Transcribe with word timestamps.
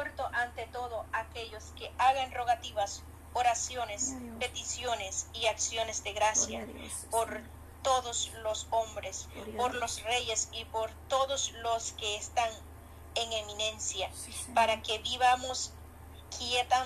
exhorto 0.00 0.28
ante 0.32 0.66
todo 0.68 1.04
a 1.12 1.20
aquellos 1.20 1.64
que 1.76 1.92
hagan 1.98 2.32
rogativas, 2.32 3.02
oraciones, 3.34 4.14
peticiones 4.38 5.26
y 5.34 5.46
acciones 5.46 6.02
de 6.04 6.12
gracia 6.12 6.66
por 7.10 7.42
todos 7.82 8.30
los 8.42 8.66
hombres, 8.70 9.28
por 9.56 9.74
los 9.74 10.02
reyes 10.02 10.48
y 10.52 10.64
por 10.66 10.90
todos 11.08 11.52
los 11.62 11.92
que 11.92 12.16
están 12.16 12.50
en 13.14 13.32
eminencia, 13.32 14.10
para 14.54 14.82
que 14.82 14.98
vivamos 14.98 15.72
quieta, 16.36 16.84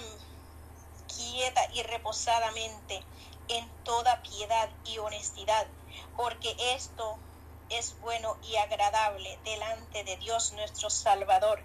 quieta 1.06 1.72
y 1.72 1.82
reposadamente 1.82 3.02
en 3.48 3.68
toda 3.84 4.22
piedad 4.22 4.70
y 4.86 4.98
honestidad, 4.98 5.66
porque 6.16 6.54
esto 6.74 7.18
es 7.70 7.98
bueno 8.00 8.36
y 8.42 8.56
agradable 8.56 9.38
delante 9.44 10.04
de 10.04 10.16
Dios 10.16 10.52
nuestro 10.52 10.90
Salvador, 10.90 11.62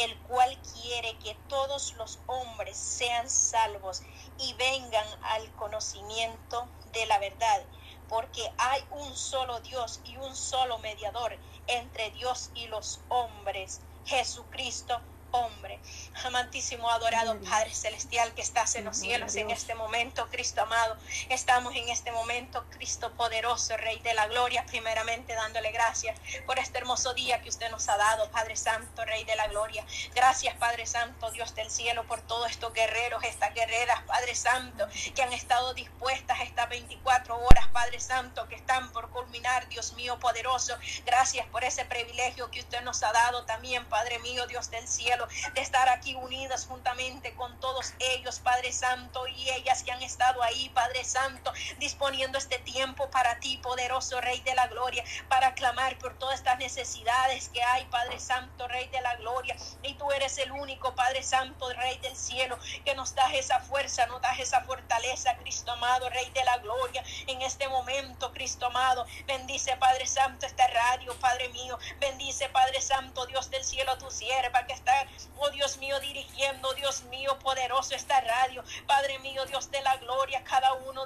el 0.00 0.18
cual 0.22 0.58
quiere 0.74 1.16
que 1.18 1.34
todos 1.48 1.94
los 1.94 2.18
hombres 2.26 2.76
sean 2.76 3.28
salvos 3.28 4.02
y 4.38 4.54
vengan 4.54 5.06
al 5.22 5.50
conocimiento 5.56 6.68
de 6.92 7.06
la 7.06 7.18
verdad, 7.18 7.64
porque 8.08 8.52
hay 8.58 8.84
un 8.90 9.16
solo 9.16 9.60
Dios 9.60 10.00
y 10.04 10.16
un 10.16 10.34
solo 10.34 10.78
mediador 10.78 11.38
entre 11.66 12.10
Dios 12.10 12.50
y 12.54 12.66
los 12.66 13.00
hombres, 13.08 13.80
Jesucristo 14.04 15.00
hombre. 15.32 15.80
Amantísimo, 16.24 16.88
adorado 16.90 17.38
Padre 17.40 17.74
Celestial 17.74 18.32
que 18.34 18.42
estás 18.42 18.74
en 18.76 18.84
los 18.84 18.98
cielos 18.98 19.34
en 19.34 19.50
este 19.50 19.74
momento, 19.74 20.28
Cristo 20.30 20.62
amado. 20.62 20.96
Estamos 21.30 21.74
en 21.74 21.88
este 21.88 22.12
momento, 22.12 22.64
Cristo 22.70 23.10
poderoso, 23.14 23.76
Rey 23.76 23.98
de 24.00 24.14
la 24.14 24.26
Gloria, 24.26 24.64
primeramente 24.66 25.34
dándole 25.34 25.72
gracias 25.72 26.18
por 26.46 26.58
este 26.58 26.78
hermoso 26.78 27.14
día 27.14 27.40
que 27.40 27.48
usted 27.48 27.70
nos 27.70 27.88
ha 27.88 27.96
dado, 27.96 28.30
Padre 28.30 28.56
Santo, 28.56 29.04
Rey 29.04 29.24
de 29.24 29.34
la 29.34 29.48
Gloria. 29.48 29.84
Gracias, 30.14 30.54
Padre 30.56 30.86
Santo, 30.86 31.30
Dios 31.30 31.54
del 31.54 31.70
cielo, 31.70 32.04
por 32.04 32.20
todos 32.20 32.50
estos 32.50 32.72
guerreros, 32.72 33.24
estas 33.24 33.54
guerreras, 33.54 34.02
Padre 34.02 34.34
Santo, 34.34 34.86
que 35.14 35.22
han 35.22 35.32
estado 35.32 35.74
dispuestas 35.74 36.40
estas 36.40 36.68
24 36.68 37.38
horas, 37.38 37.66
Padre 37.72 37.98
Santo, 38.00 38.46
que 38.48 38.54
están 38.54 38.92
por 38.92 39.10
culminar, 39.10 39.66
Dios 39.68 39.94
mío 39.94 40.18
poderoso. 40.20 40.76
Gracias 41.06 41.46
por 41.46 41.64
ese 41.64 41.84
privilegio 41.86 42.50
que 42.50 42.60
usted 42.60 42.82
nos 42.82 43.02
ha 43.02 43.12
dado 43.12 43.44
también, 43.44 43.84
Padre 43.86 44.18
mío, 44.18 44.46
Dios 44.46 44.70
del 44.70 44.86
cielo 44.86 45.21
de 45.54 45.60
estar 45.60 45.88
aquí 45.88 46.14
unidas 46.14 46.66
juntamente 46.66 47.34
con 47.34 47.58
todos 47.60 47.94
ellos, 47.98 48.40
Padre 48.40 48.72
Santo, 48.72 49.26
y 49.26 49.50
ellas 49.50 49.82
que 49.82 49.92
han 49.92 50.02
estado 50.02 50.42
ahí, 50.42 50.68
Padre 50.70 51.04
Santo, 51.04 51.52
disponiendo 51.78 52.38
este 52.38 52.58
tiempo 52.58 53.10
para 53.10 53.38
ti, 53.40 53.58
poderoso 53.58 54.20
Rey 54.20 54.40
de 54.40 54.54
la 54.54 54.66
Gloria, 54.68 55.04
para 55.28 55.54
clamar 55.54 55.98
por 55.98 56.18
todas 56.18 56.36
estas 56.36 56.58
necesidades 56.58 57.48
que 57.48 57.62
hay, 57.62 57.84
Padre 57.86 58.18
Santo, 58.18 58.68
Rey 58.68 58.88
de 58.88 59.00
la 59.00 59.16
Gloria. 59.16 59.56
Y 59.82 59.94
tú 59.94 60.10
eres 60.12 60.38
el 60.38 60.52
único, 60.52 60.94
Padre 60.94 61.22
Santo, 61.22 61.72
Rey 61.72 61.98
del 61.98 62.16
cielo, 62.16 62.58
que 62.84 62.94
nos 62.94 63.14
das 63.14 63.32
esa 63.34 63.60
fuerza, 63.60 64.06
nos 64.06 64.20
das 64.22 64.38
esa 64.38 64.62
fortaleza, 64.62 65.36
Cristo 65.38 65.72
amado, 65.72 66.08
Rey 66.10 66.30
de 66.30 66.44
la 66.44 66.58
Gloria. 66.58 67.02
En 67.26 67.42
este 67.42 67.68
momento, 67.68 68.32
Cristo 68.32 68.66
amado, 68.66 69.06
bendice, 69.26 69.76
Padre 69.76 70.06
Santo, 70.06 70.46
esta 70.46 70.66
radio, 70.68 71.14
Padre 71.20 71.48
mío. 71.50 71.78
Bendice, 72.00 72.48
Padre 72.48 72.80
Santo, 72.80 73.26
Dios 73.26 73.50
del 73.50 73.64
cielo, 73.64 73.96
tu 73.98 74.10
sierva 74.10 74.66
que 74.66 74.72
está 74.72 75.06
Oh 75.36 75.50
Dios 75.50 75.78
mío, 75.78 75.98
dirigiendo, 76.00 76.72
Dios 76.74 77.02
mío, 77.04 77.38
poderoso 77.40 77.94
esta 77.94 78.20
radio. 78.20 78.62
Padre 78.86 79.18
mío, 79.20 79.44
Dios 79.46 79.70
de 79.70 79.80
la 79.82 79.96
gloria, 79.96 80.41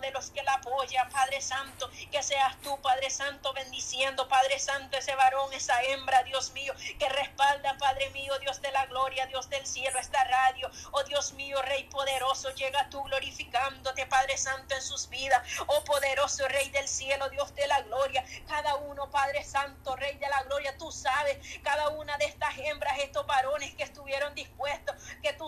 de 0.07 0.13
los 0.13 0.31
que 0.31 0.43
la 0.45 0.55
apoya, 0.55 1.09
Padre 1.11 1.41
Santo, 1.41 1.91
que 2.13 2.23
seas 2.23 2.57
tú, 2.63 2.81
Padre 2.81 3.11
Santo, 3.11 3.53
bendiciendo, 3.53 4.29
Padre 4.29 4.61
Santo, 4.61 4.97
ese 4.97 5.17
varón, 5.17 5.53
esa 5.53 5.83
hembra, 5.83 6.23
Dios 6.23 6.53
mío, 6.53 6.73
que 6.99 7.09
respalda, 7.09 7.77
Padre 7.79 8.11
mío, 8.11 8.39
Dios 8.39 8.63
de 8.63 8.71
la 8.71 8.87
gloria, 8.87 9.27
Dios 9.27 9.51
del 9.51 9.67
cielo, 9.67 9.99
esta 9.99 10.23
radio. 10.23 10.71
Oh 10.93 11.03
Dios 11.03 11.33
mío, 11.33 11.61
Rey 11.63 11.85
poderoso, 11.85 12.55
llega 12.55 12.89
tú 12.89 13.03
glorificándote, 13.03 14.07
Padre 14.07 14.39
Santo, 14.39 14.77
en 14.77 14.83
sus 14.83 15.09
vidas. 15.09 15.43
Oh 15.67 15.83
poderoso 15.83 16.47
Rey 16.47 16.71
del 16.71 16.87
cielo, 16.87 17.29
Dios 17.31 17.53
de 17.57 17.67
la 17.67 17.83
gloria, 17.83 18.25
cada 18.47 18.77
uno, 18.77 19.11
Padre 19.11 19.43
Santo, 19.43 19.97
Rey 19.97 20.17
de 20.19 20.29
la 20.29 20.43
gloria, 20.45 20.77
tú 20.79 20.93
sabes, 20.93 21.39
cada 21.65 21.89
una 21.89 22.17
de 22.19 22.27
estas 22.27 22.57
hembras, 22.59 22.99
estos 23.01 23.27
varones 23.27 23.75
que 23.75 23.83
estuvieron 23.83 24.37
dispuestos, 24.37 24.95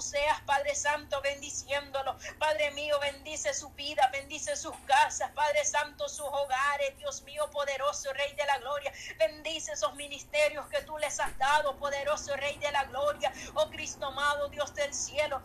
seas, 0.01 0.41
Padre 0.43 0.75
Santo, 0.75 1.21
bendiciéndolo. 1.23 2.17
Padre 2.39 2.71
mío, 2.73 2.99
bendice 3.01 3.55
su 3.55 3.71
vida, 3.71 4.09
bendice 4.13 4.57
sus 4.57 4.75
casas, 4.87 5.31
Padre 5.33 5.65
Santo, 5.65 6.09
sus 6.09 6.27
hogares, 6.27 6.97
Dios 6.99 7.23
mío, 7.23 7.49
poderoso 7.51 8.13
Rey 8.13 8.35
de 8.35 8.47
la 8.47 8.59
Gloria. 8.59 8.93
Bendice 9.19 9.73
esos 9.73 9.95
ministerios 9.95 10.67
que 10.69 10.83
tú 10.83 10.97
les 10.99 11.19
has 11.21 11.37
dado, 11.39 11.77
poderoso 11.77 12.37
Rey 12.37 12.59
de 12.59 12.73
la 12.73 12.85
Gloria. 12.85 13.33
Oh 13.55 13.69
Cristo 13.71 14.07
amado, 14.07 14.49
Dios 14.49 14.75
del 14.75 14.93
cielo 14.93 15.43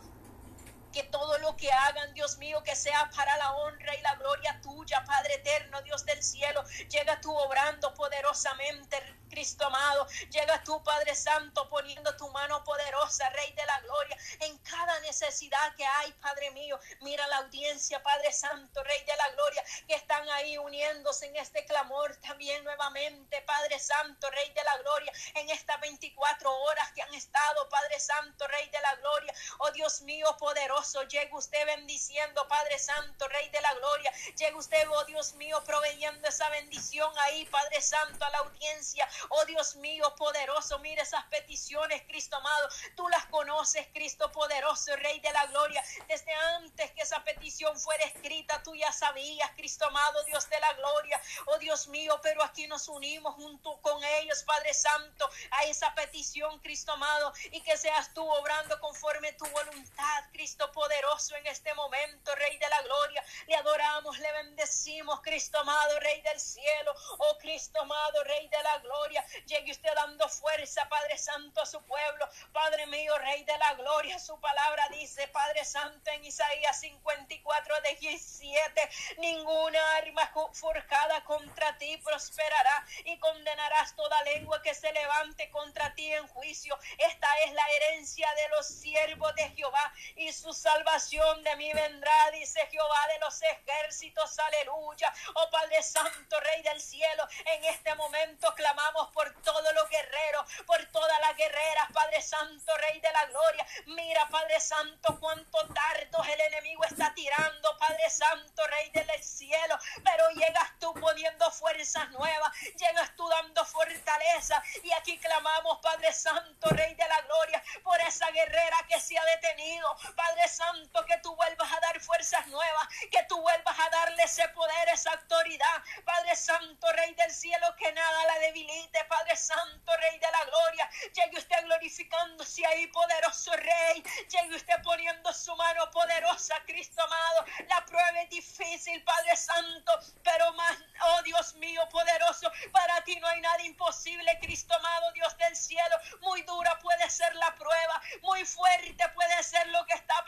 que 0.94 1.02
todo 1.02 1.36
lo 1.38 1.56
que 1.56 1.72
hagan, 1.72 2.14
Dios 2.14 2.38
mío, 2.38 2.62
que 2.62 2.76
sea 2.76 3.10
para 3.16 3.36
la 3.36 3.52
honra 3.52 3.96
y 3.96 4.00
la 4.02 4.14
gloria 4.14 4.60
tuya, 4.62 5.04
Padre 5.04 5.34
eterno, 5.34 5.82
Dios 5.82 6.06
del 6.06 6.22
cielo. 6.22 6.62
Llega 6.88 7.20
tú 7.20 7.36
obrando 7.36 7.92
poderosamente, 7.94 9.02
Cristo 9.28 9.66
amado. 9.66 10.06
Llega 10.30 10.62
tú, 10.62 10.80
Padre 10.84 11.16
Santo, 11.16 11.68
poniendo 11.68 12.16
tu 12.16 12.28
mano 12.28 12.62
poderosa, 12.62 13.28
Rey 13.30 13.52
de 13.54 13.66
la 13.66 13.80
gloria, 13.80 14.16
en 14.38 14.56
cada 14.58 15.00
necesidad 15.00 15.74
que 15.74 15.84
hay, 15.84 16.12
Padre 16.12 16.52
mío. 16.52 16.78
Mira 17.00 17.26
la 17.26 17.38
audiencia, 17.38 18.00
Padre 18.00 18.32
Santo, 18.32 18.84
Rey 18.84 19.04
de 19.04 19.16
la 19.16 19.30
gloria, 19.30 19.64
que 19.88 19.96
están 19.96 20.28
ahí 20.30 20.56
uniéndose 20.58 21.26
en 21.26 21.36
este 21.36 21.64
clamor 21.64 22.14
también 22.18 22.62
nuevamente, 22.62 23.42
Padre 23.42 23.80
Santo, 23.80 24.30
Rey 24.30 24.52
de 24.52 24.62
la 24.62 24.76
gloria, 24.78 25.12
en 25.34 25.50
estas 25.50 25.80
24 25.80 26.56
horas 26.56 26.92
que 26.92 27.02
han 27.02 27.14
estado, 27.14 27.68
Padre 27.68 27.98
Santo, 27.98 28.46
Rey 28.46 28.68
de 28.68 28.80
la 28.80 28.94
gloria. 28.96 29.34
Oh 29.58 29.72
Dios 29.72 30.02
mío, 30.02 30.36
poderoso, 30.38 30.83
llega 31.08 31.36
usted 31.36 31.64
bendiciendo, 31.66 32.46
Padre 32.48 32.78
Santo, 32.78 33.28
Rey 33.28 33.48
de 33.50 33.60
la 33.60 33.74
gloria. 33.74 34.12
Llega 34.36 34.56
usted, 34.56 34.86
oh 34.90 35.04
Dios 35.04 35.34
mío, 35.34 35.62
proveyendo 35.64 36.28
esa 36.28 36.48
bendición 36.50 37.10
ahí, 37.20 37.44
Padre 37.46 37.80
Santo, 37.80 38.24
a 38.24 38.30
la 38.30 38.38
audiencia. 38.38 39.08
Oh 39.30 39.44
Dios 39.46 39.76
mío, 39.76 40.14
poderoso, 40.16 40.78
mire 40.80 41.02
esas 41.02 41.24
peticiones, 41.24 42.02
Cristo 42.02 42.36
amado. 42.36 42.68
Tú 42.96 43.08
las 43.08 43.26
conoces, 43.26 43.86
Cristo 43.92 44.30
poderoso, 44.32 44.94
Rey 44.96 45.20
de 45.20 45.32
la 45.32 45.46
gloria. 45.46 45.82
Desde 46.08 46.32
antes 46.56 46.90
que 46.92 47.02
esa 47.02 47.22
petición 47.24 47.78
fuera 47.78 48.04
escrita, 48.04 48.62
tú 48.62 48.74
ya 48.74 48.92
sabías, 48.92 49.50
Cristo 49.56 49.86
amado, 49.86 50.22
Dios 50.24 50.48
de 50.48 50.60
la 50.60 50.72
gloria. 50.74 51.20
Oh 51.46 51.58
Dios 51.58 51.88
mío, 51.88 52.20
pero 52.22 52.42
aquí 52.42 52.66
nos 52.66 52.88
unimos 52.88 53.34
junto 53.34 53.80
con 53.80 54.02
ellos, 54.04 54.42
Padre 54.44 54.74
Santo, 54.74 55.30
a 55.50 55.64
esa 55.64 55.94
petición, 55.94 56.58
Cristo 56.60 56.92
amado, 56.92 57.32
y 57.50 57.60
que 57.62 57.76
seas 57.76 58.12
tú 58.14 58.24
obrando 58.24 58.78
conforme 58.80 59.32
tu 59.32 59.46
voluntad, 59.46 60.24
Cristo 60.32 60.70
poderoso, 60.74 61.36
en 61.36 61.46
este 61.46 61.72
momento, 61.74 62.34
Rey 62.34 62.58
de 62.58 62.68
la 62.68 62.82
gloria. 62.82 63.24
Le 63.46 63.54
adoramos, 63.54 64.18
le 64.18 64.32
bendecimos, 64.32 65.20
Cristo 65.22 65.58
amado, 65.60 66.00
Rey 66.00 66.20
del 66.22 66.40
cielo. 66.40 66.92
Oh 67.18 67.38
Cristo 67.38 67.80
amado, 67.80 68.24
Rey 68.24 68.48
de 68.48 68.62
la 68.62 68.78
gloria. 68.78 69.24
Llegue 69.46 69.70
usted 69.70 69.94
dando 69.94 70.28
fuerza, 70.28 70.88
Padre 70.88 71.16
Santo, 71.16 71.62
a 71.62 71.66
su 71.66 71.80
pueblo. 71.84 72.28
Padre 72.52 72.86
mío, 72.88 73.16
Rey 73.18 73.44
de 73.44 73.56
la 73.58 73.74
gloria, 73.74 74.18
su 74.18 74.38
palabra 74.40 74.88
dice, 74.90 75.28
Padre 75.28 75.64
Santo, 75.64 76.10
en 76.10 76.24
Isaías 76.24 76.80
54, 76.80 77.74
17, 78.00 78.90
ninguna 79.18 79.96
arma 79.96 80.30
forjada 80.52 81.22
contra 81.24 81.78
ti 81.78 81.96
prosperará 81.98 82.84
y 83.04 83.16
condenarás 83.18 83.94
toda 83.94 84.22
lengua 84.24 84.60
que 84.62 84.74
se 84.74 84.92
levante 84.92 85.50
contra 85.50 85.94
ti 85.94 86.12
en 86.12 86.26
juicio. 86.28 86.76
Esta 86.98 87.28
es 87.44 87.52
la 87.52 87.66
herencia 87.68 88.28
de 88.34 88.48
los 88.56 88.66
siervos 88.66 89.34
de 89.36 89.48
Jehová 89.50 89.92
y 90.16 90.32
su 90.32 90.52
salvación 90.64 91.44
de 91.44 91.56
mí 91.56 91.70
vendrá, 91.74 92.30
dice 92.30 92.58
Jehová 92.70 93.06
de 93.12 93.18
los 93.18 93.42
ejércitos, 93.42 94.38
aleluya. 94.38 95.12
Oh 95.34 95.50
Padre 95.50 95.82
Santo, 95.82 96.40
Rey 96.40 96.62
del 96.62 96.80
cielo, 96.80 97.28
en 97.44 97.64
este 97.66 97.94
momento 97.96 98.50
clamamos 98.54 99.10
por 99.12 99.30
todos 99.42 99.74
los 99.74 99.90
guerreros, 99.90 100.46
por 100.66 100.82
todas 100.86 101.20
las 101.20 101.36
guerreras, 101.36 101.92
Padre 101.92 102.22
Santo, 102.22 102.74
Rey 102.78 102.98
de 102.98 103.12
la 103.12 103.26
Gloria. 103.26 103.66
Mira, 103.88 104.26
Padre 104.30 104.58
Santo, 104.58 105.20
cuántos 105.20 105.68
dardos 105.74 106.26
el 106.28 106.40
enemigo 106.40 106.82
está 106.84 107.12
tirando, 107.12 107.76
Padre 107.76 108.08
Santo, 108.08 108.66
Rey 108.66 108.88
del 108.88 109.22
cielo. 109.22 109.78
Pero 110.02 110.30
llegas 110.30 110.78
tú 110.80 110.94
poniendo 110.94 111.50
fuerzas 111.50 112.08
nuevas, 112.08 112.50
llegas 112.78 113.14
tú 113.16 113.28
dando 113.28 113.66
fortaleza. 113.66 114.62
Y 114.82 114.90
aquí 114.92 115.18
clamamos, 115.18 115.78
Padre 115.82 116.10
Santo, 116.14 116.70
Rey 116.70 116.94
de 116.94 117.06
la 117.06 117.20
Gloria, 117.20 117.62
por 117.82 118.00
esa 118.00 118.30
guerrera 118.30 118.78
que 118.88 118.98
se 118.98 119.18
ha 119.18 119.24
detenido. 119.26 119.94
Padre 120.16 120.48
Santo, 120.54 121.04
que 121.06 121.18
tú 121.18 121.34
vuelvas 121.34 121.72
a 121.72 121.80
dar 121.80 122.00
fuerzas 122.00 122.46
nuevas, 122.46 122.88
que 123.10 123.22
tú 123.24 123.40
vuelvas 123.40 123.76
a 123.78 123.90
darle 123.90 124.22
ese 124.22 124.48
poder, 124.50 124.88
esa 124.88 125.10
autoridad. 125.12 125.82
Padre 126.04 126.36
Santo, 126.36 126.92
Rey 126.92 127.12
del 127.14 127.32
cielo, 127.32 127.66
que 127.76 127.92
nada 127.92 128.26
la 128.26 128.38
debilite 128.38 129.04
Padre 129.06 129.36
Santo, 129.36 129.96
Rey 129.96 130.18
de 130.18 130.30
la 130.30 130.44
Gloria. 130.44 130.90
Llegue 131.12 131.38
usted 131.38 131.64
glorificándose 131.64 132.64
ahí, 132.66 132.86
poderoso 132.88 133.52
Rey. 133.56 134.02
Llegue 134.28 134.54
usted 134.54 134.80
poniendo 134.82 135.32
su 135.32 135.54
mano 135.56 135.90
poderosa, 135.90 136.54
Cristo 136.66 137.02
amado. 137.02 137.44
La 137.68 137.84
prueba 137.84 138.20
es 138.22 138.30
difícil, 138.30 139.02
Padre 139.02 139.36
Santo, 139.36 139.92
pero 140.22 140.52
más, 140.52 140.78
oh 141.02 141.22
Dios 141.22 141.54
mío, 141.54 141.82
poderoso. 141.90 142.50
Para 142.72 143.02
ti 143.02 143.16
no 143.16 143.26
hay 143.26 143.40
nada 143.40 143.62
imposible, 143.62 144.38
Cristo 144.40 144.72
amado, 144.74 145.12
Dios 145.12 145.36
del 145.36 145.56
cielo. 145.56 145.96
Muy 146.20 146.42
dura 146.42 146.78
puede 146.78 147.10
ser 147.10 147.34
la 147.34 147.54
prueba, 147.56 148.00
muy 148.22 148.44
fuerte 148.44 149.04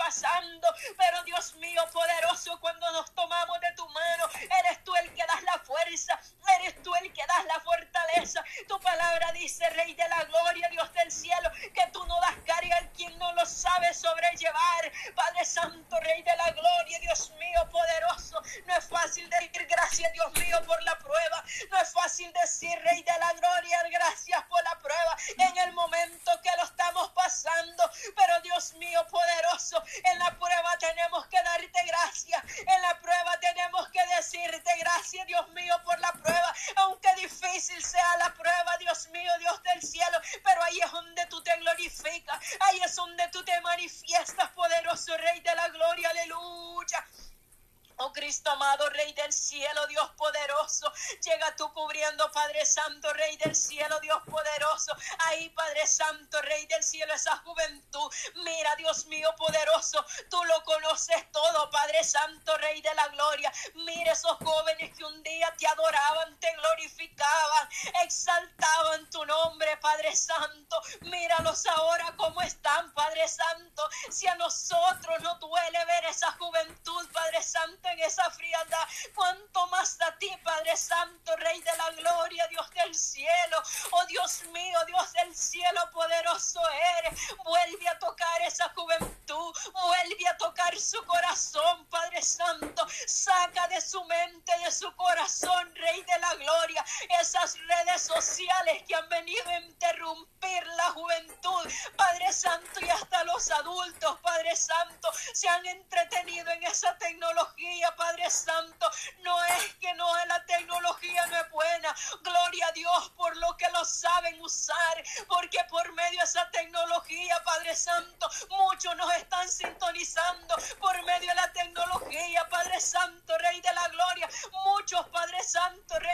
pasando, 0.07 0.69
pero 0.97 1.21
Dios 1.25 1.55
mío 1.57 1.83
poderoso, 1.93 2.61
cuando 2.61 2.89
nos 2.93 3.13
tomamos 3.13 3.61
de 3.61 3.73
tu 3.73 3.89
mano, 3.89 4.29
eres 4.61 4.85
tú 4.85 4.95
el 4.95 5.13
que 5.13 5.27
das 5.27 5.43
la 5.43 5.59
fuerza, 5.65 6.21
eres 6.61 6.81
tú 6.83 6.95
el 6.95 7.13
que 7.13 7.27
das 7.27 7.45
la 7.47 7.59
fortaleza. 7.61 8.45
Tu 8.69 8.79
palabra 8.81 9.33
dice, 9.33 9.69
Rey 9.71 9.95
de 9.95 10.09
la 10.09 10.23
Gloria, 10.25 10.69
Dios 10.69 10.93
del 10.93 11.11
cielo, 11.11 11.51
que 11.75 11.87
tú 11.93 12.07
no 12.07 12.21
das 12.21 12.37
carga 12.47 12.77
a 12.77 12.89
quien 12.93 13.19
no 13.19 13.33
lo 13.33 13.45
sabe 13.47 13.93
sobrellevar. 13.95 14.93
Padre 15.17 15.45
Santo, 15.45 15.99
Rey 16.01 16.23
de 16.23 16.37
la 16.37 16.53
Gloria, 16.53 17.01
Dios 17.01 17.31
mío 17.31 17.69
poderoso, 17.69 18.41
no 18.67 18.77
es 18.77 18.89
fácil 18.89 19.29
decir 19.29 19.67
gracias, 19.67 20.13
Dios 20.13 20.33
mío, 20.35 20.63
por 20.67 20.81
la 20.85 20.97
prueba, 20.99 21.43
no 21.71 21.81
es 21.81 21.93
fácil 21.93 22.33
decir, 22.33 22.79
Rey 22.85 23.03
de 23.03 23.19
la 23.19 23.33
Gloria, 23.33 23.83
gracias 23.91 24.41
por 24.45 24.63
la 24.63 24.79
prueba. 24.79 25.17
En 25.39 25.59
el 25.59 25.73
momento 25.73 25.96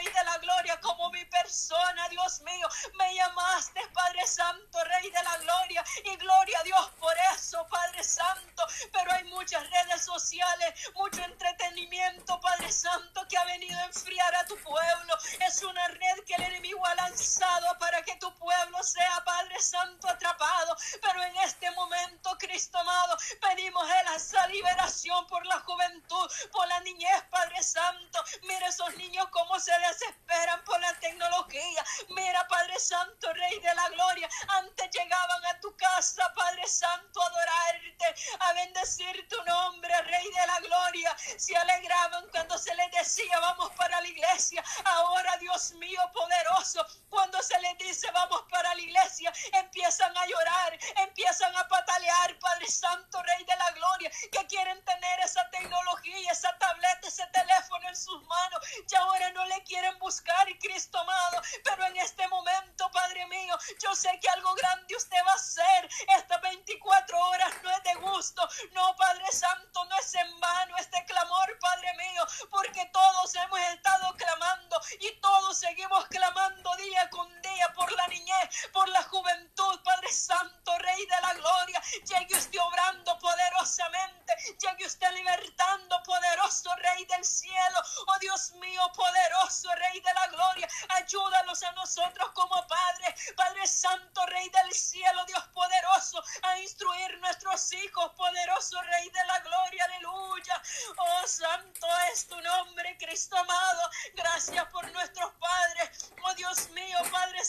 Rey 0.03 0.13
de 0.13 0.25
la 0.25 0.39
Gloria, 0.39 0.81
como 0.81 1.11
mi 1.11 1.25
persona, 1.27 2.09
Dios 2.09 2.41
mío, 2.41 2.69
me 2.95 3.15
llamaste, 3.15 3.81
Padre 3.95 4.27
Santo, 4.27 4.83
Rey 4.85 5.11
de 5.11 5.23
la 5.23 5.39
Gloria, 5.39 5.85
y 6.05 6.17
gloria 6.17 6.59
a 6.59 6.63
Dios 6.65 6.91
por 6.99 7.15
eso, 7.33 7.65
Padre 7.71 8.03
Santo. 8.03 8.52
Pero 8.91 9.13
hay 9.13 9.25
muchas 9.25 9.63
redes 9.69 10.05
sociales, 10.05 10.75
mucho 10.95 11.23
entre 11.23 11.43
entretenimiento, 11.53 12.41
Padre 12.41 12.71
Santo, 12.71 13.27
que 13.29 13.37
ha 13.37 13.45
venido 13.45 13.79
a 13.79 13.85
enfriar 13.85 14.35
a 14.35 14.45
tu 14.47 14.57
pueblo. 14.59 15.15
Es 15.47 15.63
una 15.63 15.89
red 15.89 16.25
que 16.27 16.35
el 16.35 16.43
enemigo 16.43 16.85
ha 16.87 16.95
lanzado 16.95 17.79
para 17.79 18.03
que 18.03 18.17
tu 18.17 18.33
pueblo 18.35 18.83
sea, 18.83 19.23
Padre 19.25 19.61
Santo, 19.61 20.09
atrapado. 20.09 20.77
Pero 21.01 21.23
en 21.23 21.37
este 21.39 21.71
momento, 21.73 22.37
Cristo 22.39 22.79
amado, 22.79 23.17
pedimos 23.41 23.87
esa 24.15 24.47
liberación 24.49 25.27
por 25.27 25.45
la 25.47 25.59
juventud, 25.61 26.31
por 26.51 26.67
la 26.69 26.81
niñez, 26.81 27.23
Padre 27.31 27.63
Santo. 27.63 28.25
Mira 28.43 28.69
esos 28.69 28.95
niños 28.97 29.29
cómo 29.31 29.59
se 29.59 29.73
desesperan 29.79 30.63
por 30.65 30.81
la 30.81 30.93
tecnología. 31.01 31.85
Mira, 32.11 32.47
Padre 32.49 32.79
Santo, 32.79 33.33
Rey 33.33 33.59
de 33.61 33.75
la 33.75 33.89
Gloria. 33.91 34.29
Antes 34.49 34.91
llegaban 34.91 35.45
a 35.47 35.61
tu 35.61 35.75
casa, 35.77 36.33
Padre 36.35 36.67
Santo, 36.67 37.23
a 37.23 37.27
adorarte, 37.27 38.15
a 38.41 38.53
bendecir 38.73 39.29
tu 39.29 39.37
nombre, 39.45 40.03
Rey 40.03 40.31
de 40.31 40.47
la 40.47 40.61
Gloria 40.61 41.17
se 41.37 41.57
alegraban 41.57 42.27
cuando 42.31 42.57
se 42.59 42.75
les 42.75 42.91
decía 42.91 43.39
vamos 43.41 43.71
para 43.77 44.01
la 44.01 44.09
iglesia. 44.09 44.65
Ahora, 44.85 45.37
Dios 45.39 45.73
mío 45.73 46.01
poderoso, 46.13 46.85
cuando 47.11 47.41
se 47.43 47.59
les 47.61 47.77
dice 47.79 48.11
vamos 48.13 48.43
para 48.51 48.75
la 48.75 48.81
iglesia, 48.81 49.33
empiezan 49.53 50.17
a 50.17 50.27
llorar, 50.27 50.79
empiezan 50.97 51.55
a 51.57 51.69
patalear, 51.69 52.39
Padre 52.39 52.67
Santo, 52.69 53.23
Rey 53.23 53.45
de 53.45 53.57
la 53.57 53.71
Gloria, 53.73 54.11
que 54.31 54.47
quieren 54.47 54.83
tener 54.85 55.21
esa 55.21 55.49
tecnología, 55.51 56.33
esa 56.33 56.57
tableta, 56.59 57.09
ese 57.09 57.27
teléfono 57.27 57.89
en 57.89 57.97
sus 57.97 58.23
manos, 58.25 58.61
y 58.91 58.95
ahora 58.95 59.31
no 59.33 59.45
le 59.47 59.63
quieren 59.65 59.99
buscar, 59.99 60.47
Cristo 60.61 60.99
amado, 60.99 61.43
pero 61.65 61.85
en 61.87 61.97
este 61.99 62.27
momento, 62.29 62.91
Padre 62.91 63.27
mío, 63.27 63.59
yo 63.83 63.95
sé 63.95 64.19
que 64.21 64.29
algo 64.31 64.55
grande 64.55 64.97
usted 64.97 65.19
va 65.27 65.33
a 65.33 65.35
hacer. 65.35 65.89
Estas 66.17 66.41
24 66.41 67.19
horas 67.19 67.53
no 67.63 67.71
es 67.71 67.83
de 67.83 67.95
gusto, 67.95 68.49
no, 68.73 68.95
Padre 68.97 69.27
Santo, 69.33 69.85
no 69.85 69.97
es 69.97 70.15
en 70.15 70.41
vano 70.41 70.77
este 70.77 71.05
clamor 71.05 71.59
Padre 71.59 71.93
mío, 71.95 72.27
porque 72.51 72.85
todos 72.93 73.35
hemos 73.35 73.61
estado 73.61 74.15
clamando 74.17 74.81
y 75.01 75.11
todos 75.21 75.59
seguimos 75.59 76.07
clamando 76.07 76.75
día 76.77 77.09
con 77.11 77.29
día 77.43 77.73
por 77.75 77.91
la 77.93 78.07
niñez, 78.09 78.69
por 78.73 78.89
la 78.89 79.03
juventud, 79.05 79.81
Padre 79.85 80.13
Santo, 80.13 80.79
Rey 80.79 81.07
de 81.07 81.21
la 81.21 81.35
Gloria. 81.35 81.83
Llegue 82.05 82.37
usted 82.37 82.59
obrando 82.61 83.19
poderosamente, 83.19 84.35
llegue 84.61 84.87
usted 84.87 85.11
libertando, 85.13 86.03
poderoso 86.05 86.75
Rey 86.77 87.05
del 87.07 87.25
cielo. 87.25 87.79
Oh 88.07 88.19
Dios 88.19 88.53
mío, 88.53 88.83
poderoso 88.95 89.69
Rey 89.75 90.01
de 90.01 90.15
la 90.15 90.27
Gloria, 90.29 90.69
ayúdanos 90.91 91.63
a 91.63 91.73
nosotros 91.73 92.31
como 92.33 92.67
Padre, 92.67 93.15
Padre 93.37 93.67
Santo, 93.67 94.25
Rey 94.27 94.49
del 94.51 94.73
cielo, 94.73 95.25
Dios 95.27 95.45
poderoso, 95.49 96.23
a 96.43 96.59
instruir 96.59 97.19
nuestros 97.21 97.73
hijos, 97.73 98.13
poderoso 98.53 98.81
Rey 98.83 99.09
de 99.09 99.25
la 99.27 99.39
Gloria, 99.41 99.85
aleluya. 99.85 100.63
Oh 100.97 101.27
santo 101.27 101.87
es 102.13 102.27
tu 102.27 102.41
nombre, 102.41 102.97
Cristo 102.99 103.37
amado. 103.37 103.91
Gracias 104.15 104.65
por 104.67 104.91
nuestros 104.93 105.33
padres. 105.35 106.13
Oh 106.23 106.35
Dios 106.35 106.69
mío, 106.71 106.99
Padre 107.11 107.45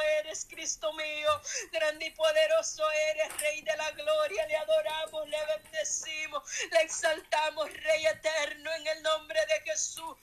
eres, 0.00 0.46
Cristo 0.48 0.92
mío, 0.92 1.40
grande 1.72 2.06
y 2.06 2.10
poderoso 2.10 2.82
eres, 3.10 3.40
Rey 3.40 3.62
de 3.62 3.76
la 3.76 3.90
Gloria, 3.92 4.46
le 4.46 4.56
adoramos, 4.56 5.28
le 5.28 5.38
bendecimos, 5.46 6.42
le 6.70 6.80
exaltamos, 6.82 7.72
Rey 7.72 8.06
eterno, 8.06 8.72
en 8.74 8.86
el 8.86 9.02
nombre 9.02 9.40
de 9.46 9.70
Jesús. 9.70 10.16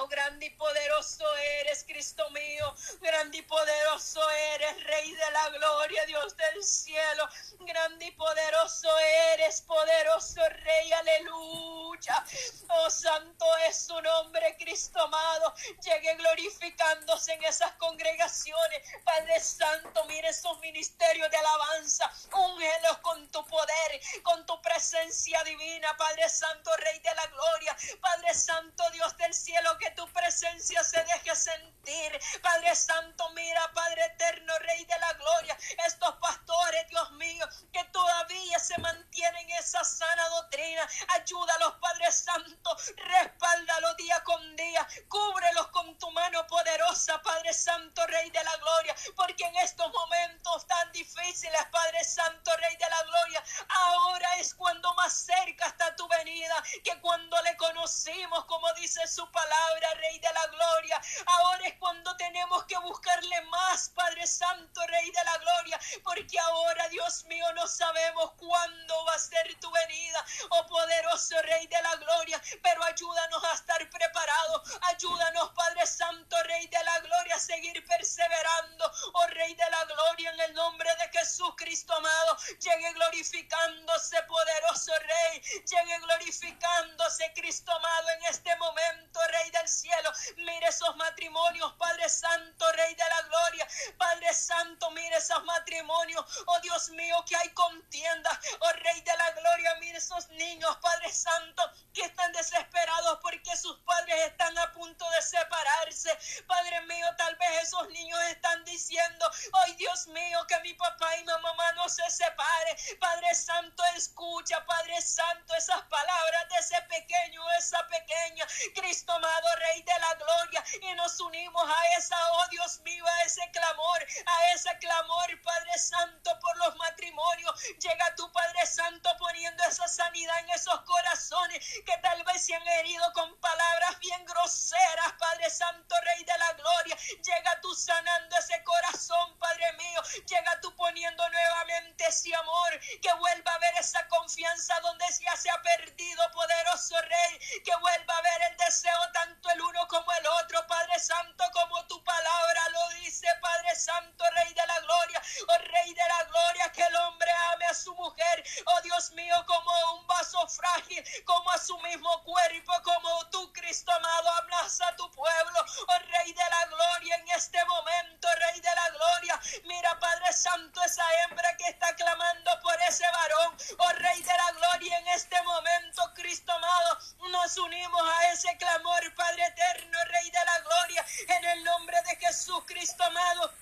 Oh, 0.00 0.06
grande 0.06 0.46
y 0.46 0.50
poderoso 0.50 1.24
eres, 1.60 1.82
Cristo 1.82 2.30
mío. 2.30 2.72
Grande 3.00 3.38
y 3.38 3.42
poderoso 3.42 4.20
eres, 4.54 4.84
Rey 4.84 5.10
de 5.10 5.30
la 5.32 5.48
gloria, 5.50 6.06
Dios 6.06 6.36
del 6.36 6.62
cielo. 6.62 7.28
Grande 7.60 8.06
y 8.06 8.10
poderoso 8.12 8.88
eres, 9.32 9.60
poderoso 9.62 10.40
Rey, 10.50 10.92
aleluya. 10.92 12.24
Oh, 12.68 12.88
santo 12.88 13.44
es 13.68 13.86
su 13.86 14.00
nombre, 14.00 14.56
Cristo 14.56 15.00
amado. 15.00 15.52
Llegue 15.82 16.14
glorificándose 16.14 17.32
en 17.32 17.42
esas 17.42 17.72
congregaciones. 17.72 18.82
Padre 19.04 19.40
Santo, 19.40 20.04
mire 20.04 20.28
esos 20.28 20.60
ministerios 20.60 21.28
de 21.28 21.36
alabanza. 21.38 22.08
Úngelos 22.32 22.98
con 22.98 23.28
tu 23.32 23.44
poder, 23.46 24.00
con 24.22 24.46
tu 24.46 24.62
presencia 24.62 25.42
divina, 25.42 25.96
Padre 25.96 26.28
Santo, 26.28 26.70
Rey 26.76 27.00
de 27.00 27.14
la 27.16 27.26
gloria. 27.26 27.76
Padre 28.00 28.32
Santo, 28.32 28.84
Dios 28.92 29.16
del 29.16 29.34
cielo, 29.34 29.76
que 29.78 29.87
tu 29.90 30.06
presencia 30.12 30.82
se 30.84 31.02
deje 31.04 31.34
sentir. 31.34 32.20
Padre 32.42 32.74
Santo, 32.74 33.28
mira, 33.30 33.70
Padre 33.72 34.04
eterno, 34.04 34.58
Rey 34.58 34.84
de 34.84 34.98
la 34.98 35.12
gloria, 35.14 35.56
estos 35.86 36.14
pastores, 36.16 36.86
Dios 36.88 37.10
mío, 37.12 37.46
que 37.72 37.84
todavía 37.84 38.58
se 38.58 38.78
mantienen 38.78 39.50
esa 39.50 39.82
sana 39.84 40.28
doctrina. 40.28 40.86
Ayúdalos, 41.14 41.74
Padre 41.80 42.10
Santo, 42.12 42.76
respáldalos 42.96 43.96
día 43.96 44.22
con 44.24 44.56
día, 44.56 44.86
cúbrelos 45.08 45.68
con 45.68 45.96
tu 45.98 46.10
mano 46.10 46.46
poderosa, 46.46 47.20
Padre 47.22 47.52
Santo, 47.52 48.06
Rey 48.06 48.30
de 48.30 48.44
la 48.44 48.56
gloria, 48.56 48.94
porque 49.16 49.44
en 49.44 49.56
estos 49.56 49.92
momentos 49.92 50.66
tan 50.66 50.92
difíciles, 50.92 51.64
Padre 51.70 52.04
Santo, 52.04 52.56
Rey 52.56 52.76
de 52.76 52.90
la 52.90 53.02
gloria, 53.02 53.44
ahora 53.68 54.36
es 54.38 54.54
cuando 54.54 54.92
más 54.94 55.12
cerca 55.12 55.66
está 55.66 55.94
tu 55.96 56.06
venida 56.08 56.62
que 56.84 57.00
cuando 57.00 57.40
le 57.42 57.56
conocimos, 57.56 58.44
como 58.46 58.72
dice 58.74 59.06
su 59.06 59.30
palabra 59.30 59.67
Rey 59.94 60.18
de 60.18 60.32
la 60.32 60.46
Gloria. 60.46 61.00
Ahora 61.26 61.66
es 61.66 61.74
cuando 61.78 62.16
tenemos 62.16 62.64
que 62.64 62.78
buscarle 62.78 63.40
más, 63.42 63.90
Padre 63.90 64.26
Santo, 64.26 64.80
Rey 64.86 65.10
de 65.10 65.24
la 65.24 65.38
Gloria, 65.38 65.80
porque 66.02 66.38
ahora, 66.38 66.88
Dios 66.88 67.24
mío, 67.24 67.44
no 67.54 67.66
sabemos 67.66 68.32
cuándo 68.32 69.04
va 69.04 69.14
a 69.14 69.18
ser 69.18 69.58
tu 69.60 69.70
venida, 69.70 70.24
oh 70.50 70.66
poderoso 70.66 71.40
Rey 71.42 71.66
de 71.66 71.82
la 71.82 71.96
Gloria, 71.96 72.40
pero 72.62 72.82
ayúdanos 72.84 73.44
a 73.44 73.54
estar 73.54 73.90
preparados, 73.90 74.78
ayúdanos, 74.82 75.50
Padre 75.50 75.86
Santo, 75.86 76.36
Rey 76.44 76.66
de 76.66 76.84
la 76.84 77.00
Gloria, 77.00 77.34
a 77.36 77.40
seguir 77.40 77.84
perseverando, 77.86 78.92
oh 79.14 79.26
Rey 79.28 79.54
de 79.54 79.70
la 79.70 79.84
Gloria, 79.84 80.30
en 80.32 80.40
el 80.40 80.54
nombre 80.54 80.90
de 80.96 81.18
Jesús 81.18 81.52
Cristo 81.56 81.94
amado, 81.94 82.36
llegue 82.60 82.92
glorificándose, 82.94 84.22
poderoso 84.24 84.92
Rey, 85.00 85.40
llegue 85.64 85.98
glorificándose, 86.00 87.32
Cristo 87.34 87.72
amado, 87.72 88.10
en 88.10 88.24
este 88.24 88.54
momento, 88.56 89.20
Rey 89.28 89.50
del 89.58 89.68
cielo. 89.68 90.12
Mire 90.36 90.66
esos 90.68 90.94
matrimonios, 90.96 91.72
Padre 91.74 92.08
Santo, 92.08 92.72
Rey 92.72 92.94
de 92.94 93.04
la 93.08 93.22
Gloria. 93.22 93.68
Padre 93.96 94.32
Santo, 94.32 94.90
mire 94.92 95.16
esos 95.16 95.44
matrimonios. 95.44 96.24
Oh 96.46 96.60
Dios 96.60 96.90
mío, 96.90 97.24
que 97.26 97.36
hay 97.36 97.48
contienda. 97.50 98.40
Oh 98.60 98.72
Rey 98.72 99.00
de 99.00 99.16
la 99.16 99.30
Gloria, 99.32 99.74
mire 99.80 99.98
esos 99.98 100.28
niños, 100.30 100.76
Padre 100.78 101.12
Santo, 101.12 101.62
que 101.92 102.02
están 102.02 102.32
desesperados 102.32 103.18
porque 103.22 103.56
sus 103.56 103.76
padres 103.80 104.16
están 104.26 104.56
a 104.58 104.72
punto 104.72 105.08
de 105.10 105.22
separarse. 105.22 106.16
Padre 106.46 106.80
mío, 106.82 107.06
tal 107.16 107.34
vez 107.36 107.62
esos 107.62 107.88
niños 107.90 108.20
están 108.30 108.64
diciendo, 108.64 109.30
ay 109.64 109.74
Dios 109.74 110.06
mío, 110.08 110.46
que 110.46 110.58
mi 110.60 110.74
papá 110.74 111.16
y 111.16 111.20
mi 111.20 111.32
mamá 111.42 111.72
no 111.72 111.88
se 111.88 112.08
separe. 112.10 112.76
Padre 113.00 113.34
Santo, 113.34 113.82
escucha, 113.96 114.64
Padre 114.66 115.00
Santo, 115.00 115.54
esas 115.54 115.82
palabras 115.82 116.48
de 116.48 116.56
ese 116.56 116.80
pequeño, 116.82 117.42
esa 117.58 117.86
pequeña. 117.88 118.46
Cristo 118.74 119.12
amado, 119.12 119.47
Rey 119.56 119.82
de 119.82 119.98
la 120.00 120.14
Gloria, 120.14 120.64
y 120.82 120.94
nos 120.94 121.18
unimos 121.20 121.62
a 121.68 121.98
esa, 121.98 122.16
oh 122.32 122.48
Dios 122.50 122.80
mío, 122.80 123.04
a 123.06 123.22
ese 123.22 123.42
clamor, 123.52 124.06
a 124.26 124.52
ese 124.52 124.76
clamor, 124.78 125.42
Padre 125.42 125.78
Santo, 125.78 126.38
por 126.40 126.56
los 126.58 126.76
matrimonios. 126.76 127.62
Llega 127.78 128.14
tu 128.16 128.30
Padre 128.32 128.66
Santo 128.66 129.10
poniendo 129.18 129.62
esa 129.64 129.86
sanidad 129.88 130.38
en 130.40 130.50
esos 130.50 130.80
corazones 130.82 131.66
que 131.84 131.96
tal 131.98 132.22
vez 132.24 132.44
se 132.44 132.54
han 132.54 132.66
herido 132.68 133.12
con 133.12 133.38
palabras 133.40 133.98
bien 134.00 134.24
groseras, 134.24 135.12
Padre 135.18 135.50
Santo, 135.50 135.94
Rey 136.02 136.24
de 136.24 136.38
la 136.38 136.52
Gloria. 136.54 136.96
Llega 136.96 137.60
tú 137.60 137.74
sanando 137.74 138.36
ese 138.36 138.62
corazón, 138.64 139.38
Padre 139.38 139.72
mío. 139.74 140.02
Llega 140.26 140.60
tú 140.60 140.74
poniendo 140.76 141.28
nuevamente 141.28 142.06
ese 142.06 142.34
amor, 142.34 142.80
que 143.02 143.12
vuelva 143.14 143.54
a 143.54 143.58
ver 143.58 143.74
esa 143.78 144.06
confianza 144.08 144.78
donde 144.80 145.04
ya 145.20 145.36
se 145.36 145.50
ha 145.50 145.62
perdido, 145.62 146.30
poderoso 146.32 147.00
Rey, 147.02 147.62
que 147.64 147.76
vuelva 147.76 148.16
a 148.16 148.22
ver 148.22 148.42
el 148.50 148.56
deseo 148.56 149.12
el 149.46 149.60
uno 149.62 149.86
como 149.86 150.12
el 150.12 150.26
otro, 150.42 150.66
Padre 150.66 150.98
Santo, 150.98 151.44
como 151.52 151.86
tu 151.86 152.02
palabra 152.02 152.68
lo 152.70 152.88
dice, 153.00 153.26
Padre 153.40 153.74
Santo, 153.76 154.24
Rey 154.34 154.52
de 154.52 154.66
la 154.66 154.80
Gloria, 154.80 155.22
oh 155.48 155.58
Rey 155.58 155.94
de 155.94 156.08
la 156.08 156.24
Gloria, 156.24 156.72
que 156.72 156.82
el 156.82 156.96
hombre 156.96 157.30
ame 157.52 157.64
a 157.66 157.74
su 157.74 157.94
mujer, 157.94 158.44
oh 158.66 158.80
Dios 158.82 159.12
mío, 159.12 159.36
como 159.46 159.70
un 159.94 160.06
vaso 160.06 160.46
frágil, 160.48 161.04
como 161.24 161.50
a 161.50 161.58
su 161.58 161.78
mismo 161.80 162.22
cuerpo, 162.24 162.72
como 162.82 163.26
tú, 163.30 163.52
Cristo 163.52 163.92
amado, 163.92 164.28
hablas 164.30 164.80
a 164.80 164.96
tu 164.96 165.08
pueblo, 165.12 165.64
oh 165.86 165.98
Rey 165.98 166.32
de 166.32 166.50
la 166.50 166.66
Gloria, 166.66 167.16
en 167.16 167.28
este 167.28 167.64
momento, 167.64 168.28
Rey 168.34 168.60
de 168.60 168.74
la 168.74 168.90
Gloria, 168.90 169.40
mira, 169.64 169.98
Padre 170.00 170.32
Santo, 170.32 170.82
esa 170.82 171.04
hembra 171.22 171.56
que 171.56 171.68
está 171.68 171.94
clamando 171.94 172.60
por 172.60 172.76
ese 172.88 173.04
varón, 173.08 173.56
oh 173.78 173.92
Rey 173.92 174.20
de 174.20 174.36
la 174.36 174.52
Gloria, 174.52 174.98
en 174.98 175.08
este 175.08 175.40
momento, 175.42 176.02
Cristo 176.14 176.52
amado, 176.52 176.98
nos 177.30 177.56
unimos 177.58 178.02
a 178.02 178.32
ese 178.32 178.56
clamor, 178.56 179.14
Padre 179.14 179.27
eterno, 179.36 179.98
Rey 180.04 180.30
de 180.30 180.44
la 180.44 180.60
gloria, 180.60 181.06
en 181.36 181.44
el 181.44 181.64
nombre 181.64 181.96
de 182.08 182.16
Jesús 182.16 182.62
Cristo 182.66 183.02
amado. 183.04 183.52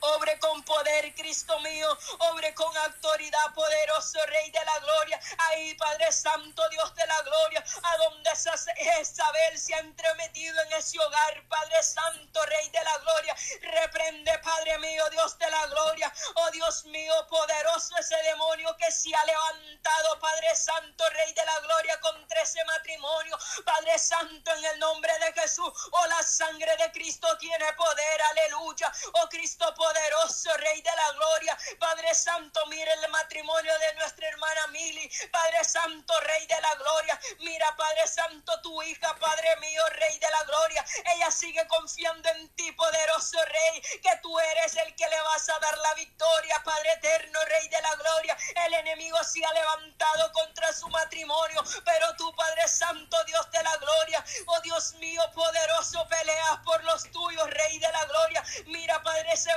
Obre 0.00 0.38
con 0.38 0.62
poder, 0.64 1.14
Cristo 1.14 1.58
mío. 1.60 1.98
Obre 2.30 2.54
con 2.54 2.76
autoridad, 2.76 3.54
poderoso 3.54 4.18
Rey 4.26 4.50
de 4.50 4.64
la 4.64 4.78
gloria. 4.80 5.20
Ahí, 5.38 5.74
Padre 5.74 6.10
Santo, 6.12 6.68
Dios 6.70 6.94
de 6.94 7.06
la 7.06 7.22
gloria. 7.22 7.64
A 7.82 7.96
donde 7.98 8.30
Isabel 9.00 9.58
se 9.58 9.74
ha 9.74 9.78
entremetido 9.78 10.60
en 10.62 10.72
ese 10.74 10.98
hogar, 10.98 11.42
Padre 11.48 11.82
Santo, 11.82 12.44
Rey 12.46 12.68
de 12.70 12.84
la 12.84 12.98
gloria. 12.98 13.36
Reprende, 13.62 14.38
Padre 14.38 14.78
mío, 14.78 15.08
Dios 15.10 15.38
de 15.38 15.50
la 15.50 15.66
gloria. 15.66 16.12
Oh 16.34 16.50
Dios 16.50 16.84
mío, 16.86 17.14
poderoso 17.28 17.96
ese 17.98 18.16
demonio 18.22 18.76
que 18.76 18.90
se 18.90 19.14
ha 19.14 19.24
levantado, 19.24 20.18
Padre 20.20 20.54
Santo, 20.54 21.08
Rey 21.10 21.32
de 21.32 21.44
la 21.44 21.60
gloria, 21.60 22.00
contra 22.00 22.42
ese 22.42 22.64
matrimonio. 22.64 23.38
Padre 23.64 23.98
Santo, 23.98 24.54
en 24.54 24.64
el 24.64 24.78
nombre 24.78 25.12
de 25.18 25.40
Jesús. 25.40 25.72
Oh, 25.90 26.06
la 26.06 26.22
sangre 26.22 26.76
de 26.76 26.92
Cristo 26.92 27.36
tiene 27.38 27.72
poder. 27.74 28.22
Aleluya. 28.22 28.92
Oh, 29.14 29.28
Cristo 29.28 29.74
poderoso, 29.78 30.54
Rey 30.58 30.82
de 30.82 30.90
la 30.94 31.12
gloria. 31.12 31.56
Padre 31.78 32.14
Santo, 32.14 32.66
mire 32.66 32.92
el 32.92 33.10
matrimonio 33.10 33.72
de 33.78 33.94
nuestra 33.94 34.28
hermana 34.28 34.66
Mili. 34.66 35.10
Padre 35.30 35.64
Santo, 35.64 36.20
Rey 36.20 36.46
de 36.46 36.60
la 36.60 36.74
gloria. 36.74 37.18
Mira, 37.38 37.74
Padre 37.76 38.06
Santo, 38.06 38.60
tu 38.60 38.82
hija, 38.82 39.14
Padre 39.18 39.56
mío, 39.58 39.82
Rey 39.92 40.18
de 40.18 40.30
la 40.30 40.42
gloria. 40.44 40.84
Ella 41.14 41.30
sigue 41.30 41.66
confiando 41.68 42.28
en 42.30 42.48
ti, 42.56 42.72
poderoso 42.72 43.38
Rey, 43.44 43.80
que 44.02 44.16
tú 44.20 44.38
eres 44.38 44.76
el 44.76 44.94
que 44.96 45.08
le 45.08 45.20
vas 45.22 45.48
a 45.48 45.58
dar 45.60 45.78
la 45.78 45.94
victoria, 45.94 46.60
Padre 46.64 46.92
eterno, 46.94 47.38
Rey 47.44 47.68
de 47.68 47.80
la 47.80 47.94
gloria. 47.94 48.36
El 48.66 48.74
enemigo 48.74 49.22
se 49.22 49.44
ha 49.44 49.52
levantado 49.52 50.32
contra 50.32 50.72
su 50.72 50.88
matrimonio, 50.88 51.62
pero 51.84 52.14
tú, 52.16 52.34
Padre 52.34 52.66
Santo, 52.66 53.24
Dios 53.24 53.50
de 53.52 53.62
la 53.62 53.76
gloria. 53.76 54.24
Oh 54.46 54.60
Dios 54.60 54.94
mío, 54.94 55.22
poderoso, 55.34 56.06
peleas 56.08 56.58
por 56.64 56.82
los 56.84 57.10
tuyos, 57.12 57.48
Rey 57.50 57.78
de 57.78 57.92
la 57.92 58.04
gloria. 58.06 58.44
Mira, 58.66 59.00
Padre, 59.02 59.32
ese 59.32 59.54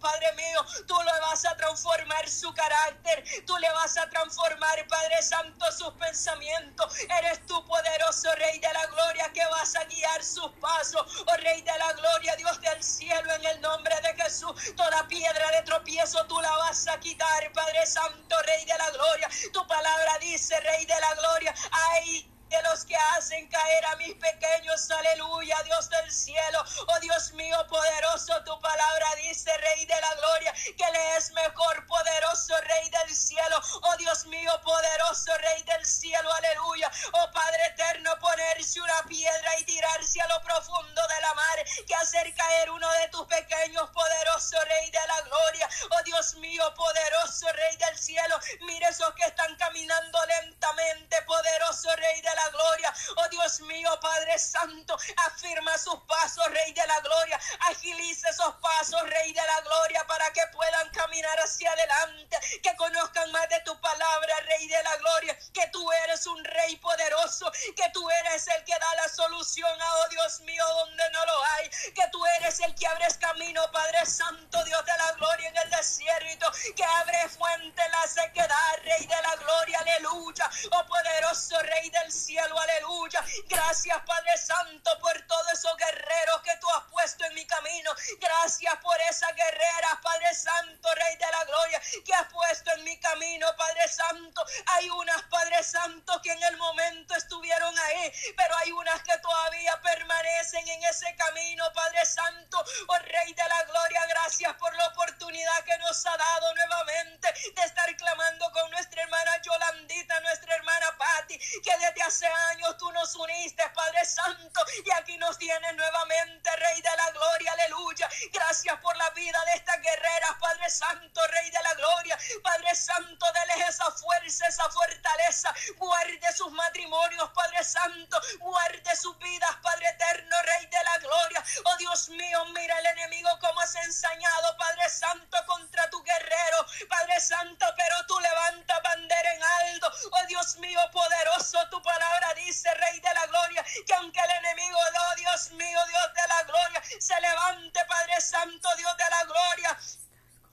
Padre 0.00 0.32
mío, 0.34 0.64
tú 0.86 0.94
le 1.00 1.20
vas 1.20 1.44
a 1.46 1.56
transformar 1.56 2.28
su 2.28 2.52
carácter, 2.52 3.24
tú 3.46 3.56
le 3.56 3.70
vas 3.72 3.96
a 3.96 4.08
transformar, 4.10 4.86
Padre 4.88 5.22
Santo, 5.22 5.72
sus 5.72 5.92
pensamientos. 5.94 6.94
Eres 7.18 7.44
tu 7.46 7.64
poderoso 7.64 8.34
Rey 8.36 8.58
de 8.58 8.72
la 8.72 8.86
gloria 8.86 9.32
que 9.32 9.44
vas 9.46 9.74
a 9.76 9.84
guiar 9.84 10.22
sus 10.22 10.50
pasos, 10.60 11.24
oh 11.26 11.36
Rey 11.38 11.62
de 11.62 11.78
la 11.78 11.92
gloria, 11.94 12.36
Dios 12.36 12.60
del 12.60 12.82
cielo, 12.82 13.32
en 13.34 13.44
el 13.44 13.60
nombre 13.60 13.94
de 14.02 14.22
Jesús. 14.22 14.52
Toda 14.76 15.08
piedra 15.08 15.50
de 15.52 15.62
tropiezo 15.62 16.24
tú 16.26 16.40
la 16.40 16.56
vas 16.58 16.86
a 16.88 17.00
quitar, 17.00 17.52
Padre 17.52 17.86
Santo, 17.86 18.36
Rey 18.42 18.64
de 18.64 18.78
la 18.78 18.90
gloria. 18.90 19.28
Tu 19.52 19.66
palabra 19.66 20.18
dice, 20.20 20.58
Rey 20.60 20.84
de 20.84 21.00
la 21.00 21.14
gloria, 21.14 21.54
ay 21.70 22.33
de 22.54 22.62
los 22.62 22.84
que 22.84 22.96
hacen 22.96 23.48
caer 23.48 23.84
a 23.86 23.96
mis 23.96 24.14
pequeños. 24.14 24.90
Aleluya, 24.90 25.60
Dios 25.64 25.90
del 25.90 26.10
cielo. 26.10 26.62
Oh 26.86 27.00
Dios 27.00 27.32
mío, 27.32 27.66
poderoso, 27.68 28.32
tu 28.44 28.60
palabra 28.60 29.06
dice, 29.16 29.56
Rey 29.58 29.84
de 29.86 30.00
la 30.00 30.14
gloria, 30.14 30.52
que 30.52 30.92
le 30.92 31.16
es 31.16 31.32
mejor, 31.32 31.86
poderoso 31.86 32.56
Rey 32.60 32.90
del 32.90 33.14
cielo. 33.14 33.60
Oh 33.82 33.96
Dios 33.96 34.26
mío, 34.26 34.52
poderoso 34.62 35.36
Rey 35.38 35.62
del 35.64 35.84
cielo. 35.84 36.32
Aleluya. 36.32 36.90
Oh 37.12 37.30
Padre 37.32 37.66
eterno, 37.66 38.16
ponerse 38.20 38.80
una 38.80 39.02
piedra 39.08 39.58
y 39.58 39.64
tirarse 39.64 40.20
a 40.20 40.28
lo 40.28 40.40
profundo 40.42 41.02
de 41.08 41.20
la 41.20 41.34
mar, 41.34 41.64
que 41.86 41.94
hacer 41.96 42.32
caer 42.34 42.70
uno 42.70 42.90
de 42.92 43.08
tus 43.08 43.26
pequeños, 43.26 43.90
poderoso 43.90 44.60
Rey 44.60 44.90
de 44.90 45.06
la 45.08 45.20
gloria. 45.22 45.68
Oh 45.90 46.02
Dios 46.04 46.34
mío, 46.34 46.72
poderoso 46.74 47.48
Rey 47.52 47.76
del 47.78 47.98
cielo. 47.98 48.38
Mire 48.60 48.86
esos 48.88 49.12
que 49.14 49.24
están 49.24 49.56
caminando 49.56 50.18
lentamente, 50.26 51.20
poderoso 51.22 51.94
Rey 51.96 52.20
de 52.20 52.34
la 52.34 52.43
gloria. 52.50 52.94
Oh 53.16 53.28
Dios 53.28 53.60
mío, 53.60 53.90
Padre 54.00 54.38
Santo, 54.38 54.96
afirma 55.26 55.76
sus 55.78 55.98
pasos, 56.06 56.46
Rey 56.48 56.72
de 56.72 56.86
la 56.86 57.00
gloria. 57.00 57.40
Agilice 57.70 58.28
esos 58.28 58.54
pasos, 58.56 59.00
Rey 59.08 59.32
de 59.32 59.42
la 59.42 59.60
gloria, 59.60 60.06
para 60.06 60.32
que 60.32 60.42
puedan 60.52 60.88
caminar 60.90 61.38
hacia 61.40 61.70
adelante, 61.72 62.38
que 62.62 62.74
conozcan 62.76 63.30
más 63.32 63.48
de 63.48 63.60
tu 63.60 63.78
palabra, 63.80 64.40
Rey 64.40 64.66
de 64.66 64.82
la 64.82 64.96
gloria, 64.96 65.38
que 65.52 65.66
tú 65.68 65.90
eres 66.04 66.26
un 66.26 66.44
Rey 66.44 66.76
poderoso, 66.76 67.50
que 67.76 67.90
tú 67.92 68.08
eres 68.10 68.46
el 68.48 68.64
que 68.64 68.78
da 68.78 68.94
la 68.96 69.08
solución 69.08 69.80
a, 69.80 69.94
oh 69.96 70.08
Dios 70.08 70.40
mío, 70.40 70.64
donde 70.80 71.10
no 71.12 71.24
lo 71.26 71.44
hay, 71.44 71.68
que 71.68 72.08
tú 72.10 72.24
eres 72.38 72.60
el 72.60 72.74
que 72.74 72.86
abres 72.86 73.16
camino, 73.18 73.62
Padre 73.72 74.04
Santo, 74.06 74.64
Dios 74.64 74.84
de 74.84 74.96
la 74.96 75.12
gloria 75.12 75.48
en 75.48 75.56
el 75.56 75.70
desierto, 75.70 76.50
que 76.76 76.84
abre 76.84 77.28
fuente 77.28 77.82
en 77.82 77.92
la 77.92 78.06
sequedad, 78.06 78.76
Rey 78.82 79.06
de 79.06 79.22
la 79.22 79.36
gloria, 79.36 79.78
aleluya, 79.80 80.50
oh 80.72 80.86
poderoso 80.86 81.58
Rey 81.60 81.90
del 81.90 82.12
cielo, 82.12 82.23
aleluya, 82.32 83.22
gracias 83.48 83.98
Padre 84.06 84.38
Santo 84.38 84.90
por 85.00 85.20
todos 85.26 85.52
esos 85.52 85.76
guerreros 85.76 86.40
que 86.42 86.56
tú 86.56 86.70
has 86.70 86.84
puesto 86.84 87.24
en 87.26 87.34
mi 87.34 87.44
camino, 87.46 87.94
gracias 88.18 88.74
por 88.78 88.98
esas 89.10 89.34
guerreras, 89.34 89.98
Padre 90.02 90.34
Santo, 90.34 90.88
Rey 90.94 91.16
de 91.16 91.30
la 91.30 91.44
gloria, 91.44 91.82
que 92.04 92.14
has 92.14 92.26
puesto 92.32 92.72
en 92.72 92.84
mi 92.84 92.98
camino, 92.98 93.46
Padre 93.56 93.88
Santo, 93.88 94.44
hay 94.66 94.88
unas, 94.90 95.22
Padre 95.24 95.62
Santo, 95.62 96.20
que 96.22 96.32
en 96.32 96.42
el 96.42 96.56
momento 96.56 97.14
estuvieron 97.14 97.78
ahí, 97.78 98.12
pero 98.36 98.56
hay 98.56 98.72
unas 98.72 99.02
que 99.02 99.18
todavía 99.18 99.78
permanecen 99.82 100.66
en 100.66 100.84
ese 100.84 101.14
camino, 101.16 101.70
Padre 101.74 102.06
Santo, 102.06 102.64
oh 102.88 102.98
Rey 103.00 103.34
de 103.34 103.48
la 103.48 103.62
gloria, 103.64 104.06
gracias 104.06 104.54
por 104.54 104.74
la 104.74 104.86
oportunidad 104.88 105.64
que 105.64 105.76
nos 105.78 106.06
ha 106.06 106.16
dado 106.16 106.54
nuevamente 106.54 107.32
de 107.54 107.62
estar 107.64 107.94
clamando 107.96 108.50
con 108.52 108.70
nuestra 108.70 109.02
hermana 109.02 109.42
Yolandita, 109.42 110.20
nuestra 110.20 110.54
hermana 110.54 110.96
Patti, 110.96 111.38
que 111.38 111.78
desde 111.78 112.02
hace 112.02 112.13
años 112.22 112.76
tú 112.78 112.90
nos 112.92 113.14
uniste, 113.16 113.62
Padre 113.74 114.04
Santo, 114.04 114.64
y 114.84 114.90
aquí 114.92 115.16
nos 115.18 115.36
tienes 115.38 115.74
nuevamente, 115.74 116.56
Rey 116.56 116.80
de 116.80 116.96
la 116.96 117.10
gloria, 117.10 117.52
aleluya. 117.52 118.08
Gracias 118.32 118.78
por 118.80 118.96
la 118.96 119.10
vida 119.10 119.42
de 119.46 119.52
estas 119.52 119.80
guerreras, 119.80 120.32
Padre 120.38 120.70
Santo, 120.70 121.26
Rey 121.26 121.50
de 121.50 121.62
la 121.62 121.74
gloria, 121.74 122.18
Padre 122.42 122.74
Santo, 122.74 123.26
déles 123.32 123.68
esa 123.68 123.90
fuerza, 123.90 124.46
esa 124.46 124.68
fortaleza, 124.70 125.54
guarde 125.76 126.32
sus 126.36 126.52
matrimonios, 126.52 127.30
Padre 127.30 127.64
Santo, 127.64 128.20
guarde 128.38 128.96
sus 128.96 129.18
vidas, 129.18 129.56
Padre 129.62 129.88
eterno, 129.88 130.36
Rey 130.42 130.66
de 130.66 130.84
la 130.84 130.98
gloria. 130.98 131.44
Oh 131.64 131.76
Dios 131.78 132.08
mío, 132.10 132.44
mira 132.54 132.78
el 132.78 132.86
enemigo 132.86 133.30
como 133.40 133.60
has 133.60 133.74
ensañado, 133.76 134.56
Padre 134.56 134.88
Santo, 134.88 135.36
contra 135.46 135.88
tu 135.90 136.02
guerrero, 136.02 136.66
Padre 136.88 137.20
Santo, 137.20 137.66
pero 137.76 138.06
tú 138.06 138.20
levanta 138.20 138.78
bandera 138.80 139.34
en 139.34 139.42
alto. 139.42 139.90
Oh 140.12 140.26
Dios 140.26 140.56
mío, 140.56 140.80
poderoso, 140.92 141.58
tu 141.70 141.82
palabra 141.82 142.03
dice, 142.36 142.68
Rey 142.74 143.00
de 143.00 143.14
la 143.14 143.26
gloria, 143.26 143.64
que 143.86 143.94
aunque 143.94 144.20
el 144.20 144.30
enemigo, 144.30 144.78
oh 144.78 145.16
Dios 145.16 145.50
mío, 145.52 145.78
Dios 145.88 146.14
de 146.14 146.28
la 146.28 146.42
gloria, 146.44 146.82
se 146.98 147.20
levante, 147.20 147.80
Padre 147.86 148.20
Santo, 148.20 148.68
Dios 148.76 148.96
de 148.96 149.10
la 149.10 149.24
gloria. 149.24 149.78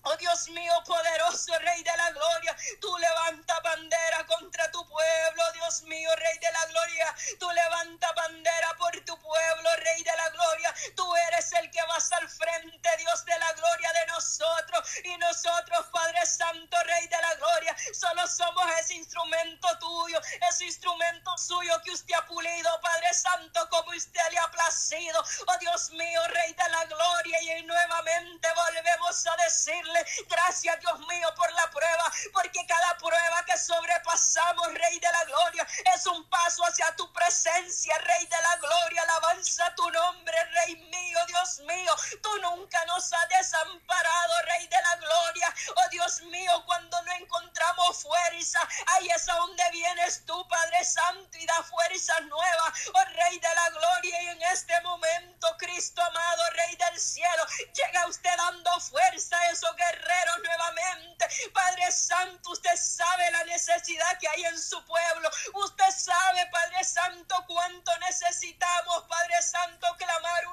Oh 0.04 0.18
Dios 0.18 0.50
mío, 0.50 0.74
poderoso 0.86 1.58
Rey 1.60 1.84
de 1.84 1.96
la 1.96 2.10
gloria, 2.12 2.56
tú 2.80 2.98
levanta 2.98 3.60
bandera 3.60 4.26
contra 4.26 4.72
tu 4.72 4.84
pueblo, 4.88 5.52
Dios 5.54 5.84
mío, 5.84 6.10
Rey 6.16 6.40
de 6.40 6.52
la 6.52 6.66
gloria, 6.66 7.16
tú 7.40 7.48
levanta 7.52 8.12
bandera 8.14 8.74
por 8.80 8.92
tu 9.02 9.16
pueblo, 9.20 9.70
Rey 9.78 10.04
de 10.04 10.18
la 10.18 10.30
gloria, 10.30 10.74
tú 10.96 11.16
eres 11.28 11.54
el 11.54 11.70
que 11.70 11.84
vas 11.84 12.12
al 12.14 12.28
frente, 12.28 12.90
Dios 12.98 13.26
de 13.26 13.38
la 13.38 13.54
gloria 13.54 13.94
de 13.94 14.08
nosotros 14.08 14.90
y 15.04 15.18
nosotros, 15.18 15.86
Padre 15.92 16.26
Santo, 16.26 16.78
Rey 16.84 17.08
de 17.08 17.22
la 17.22 17.36
gloria, 17.36 17.76
solo 17.94 18.26
somos 18.28 18.66
ese 18.80 18.96
instrumento 18.96 19.68
tuyo, 19.78 20.20
ese 20.50 20.66
instrumento 20.66 21.38
suyo 21.38 21.80
que 21.84 21.92
usted 21.92 22.16
ha 22.16 22.26
pulido, 22.26 22.82
Padre 22.82 23.14
Santo, 23.14 23.70
como 23.70 23.92
usted 23.92 24.22
le 24.32 24.40
ha 24.40 24.50
placido, 24.50 25.24
oh 25.46 25.58
Dios 25.60 25.92
mío, 25.92 26.28
Rey 26.30 26.54
de 26.54 26.70
la 26.70 26.86
gloria, 26.86 27.42
y 27.44 27.64
nuevamente 27.64 28.48
volvemos 28.56 29.28
a 29.28 29.38
decirle, 29.44 29.91
Gracias, 30.28 30.80
Dios 30.80 31.00
mío, 31.08 31.34
por 31.36 31.52
la 31.54 31.70
prueba, 31.70 32.12
porque 32.34 32.66
cada 32.68 32.98
prueba 32.98 33.46
que 33.46 33.58
sobrepasamos, 33.58 34.74
Rey 34.74 35.00
de 35.00 35.12
la 35.12 35.24
Gloria, 35.26 35.68
es 35.96 36.06
un 36.08 36.28
paso 36.30 36.64
hacia 36.66 36.96
tu 36.96 37.12
presencia, 37.14 37.98
Rey 38.00 38.26
de 38.26 38.42
la 38.42 38.56
Gloria. 38.58 39.02
Alabanza 39.04 39.74
tu 39.76 39.90
nombre, 39.90 40.44
Rey 40.46 40.76
mío, 40.76 41.20
Dios 41.28 41.60
mío. 41.60 41.96
Tú 42.22 42.30
nunca 42.42 42.84
nos 42.86 43.12
has 43.14 43.30
desamparado, 43.30 44.34
Rey 44.46 44.68
de 44.68 44.82
la 44.82 44.96
Gloria. 44.98 45.54
Oh 45.76 45.90
Dios 45.90 46.22
mío, 46.24 46.64
cuando 46.66 47.02
no 47.04 47.12
encontramos 47.14 48.04
fuerza, 48.04 48.60
ahí 48.88 49.10
es 49.10 49.30
a 49.30 49.34
donde 49.36 49.64
vienes 49.72 50.26
tú, 50.26 50.48
Padre 50.48 50.84
Santo, 50.84 51.38
y 51.38 51.46
da 51.46 51.64
fuerza 51.64 52.20
nueva, 52.22 52.74
oh 52.94 53.06
Rey 53.06 53.40
de 53.40 53.56
la 53.56 53.70
Gloria. 53.70 54.22
Y 54.24 54.28
en 54.28 54.42
este 54.44 54.80
momento, 54.82 55.48
Cristo 55.58 56.02
amado, 56.02 56.44
Rey 56.52 56.76
del 56.76 57.00
cielo, 57.00 57.46
llega 57.74 58.08
usted 58.08 58.36
dando 58.38 58.80
fuerza 58.80 59.40
a 59.40 59.48
esos 59.52 59.76
guerreros 59.82 60.38
nuevamente. 60.44 61.26
Padre 61.54 61.92
Santo, 61.92 62.52
usted 62.52 62.76
sabe 62.76 63.32
la 63.32 63.44
necesidad 63.46 64.18
que 64.20 64.28
hay 64.28 64.44
en 64.46 64.60
su 64.60 64.84
pueblo. 64.86 65.30
Usted 65.54 65.92
sabe, 65.96 66.46
Padre 66.52 66.84
Santo, 66.84 67.36
cuánto 67.48 67.92
necesitamos, 68.00 69.04
Padre 69.08 69.42
Santo, 69.42 69.88
clamar 69.98 70.44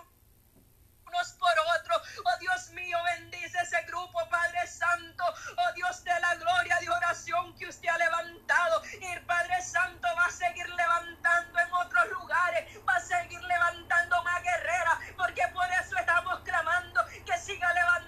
unos 1.06 1.32
por 1.32 1.54
otros. 1.76 2.02
Oh 2.24 2.38
Dios 2.38 2.70
mío, 2.70 2.98
bendice 3.16 3.58
ese 3.62 3.82
grupo, 3.82 4.18
Padre 4.28 4.66
Santo. 4.66 5.24
Oh 5.56 5.72
Dios 5.74 6.04
de 6.04 6.20
la 6.20 6.34
gloria 6.34 6.76
de 6.80 6.90
oración 6.90 7.56
que 7.56 7.66
usted 7.66 7.88
ha 7.88 7.98
levantado. 7.98 8.82
Y 9.00 9.18
Padre 9.20 9.62
Santo 9.62 10.08
va 10.16 10.26
a 10.26 10.30
seguir 10.30 10.68
levantando 10.68 11.58
en 11.60 11.72
otros 11.72 12.08
lugares. 12.10 12.64
Va 12.86 12.96
a 12.96 13.00
seguir 13.00 13.42
levantando 13.42 14.22
más 14.22 14.42
guerreras. 14.42 14.98
Porque 15.16 15.42
por 15.52 15.66
eso 15.72 15.96
estamos 15.96 16.40
clamando 16.40 17.04
que 17.24 17.38
siga 17.38 17.72
levantando 17.72 18.07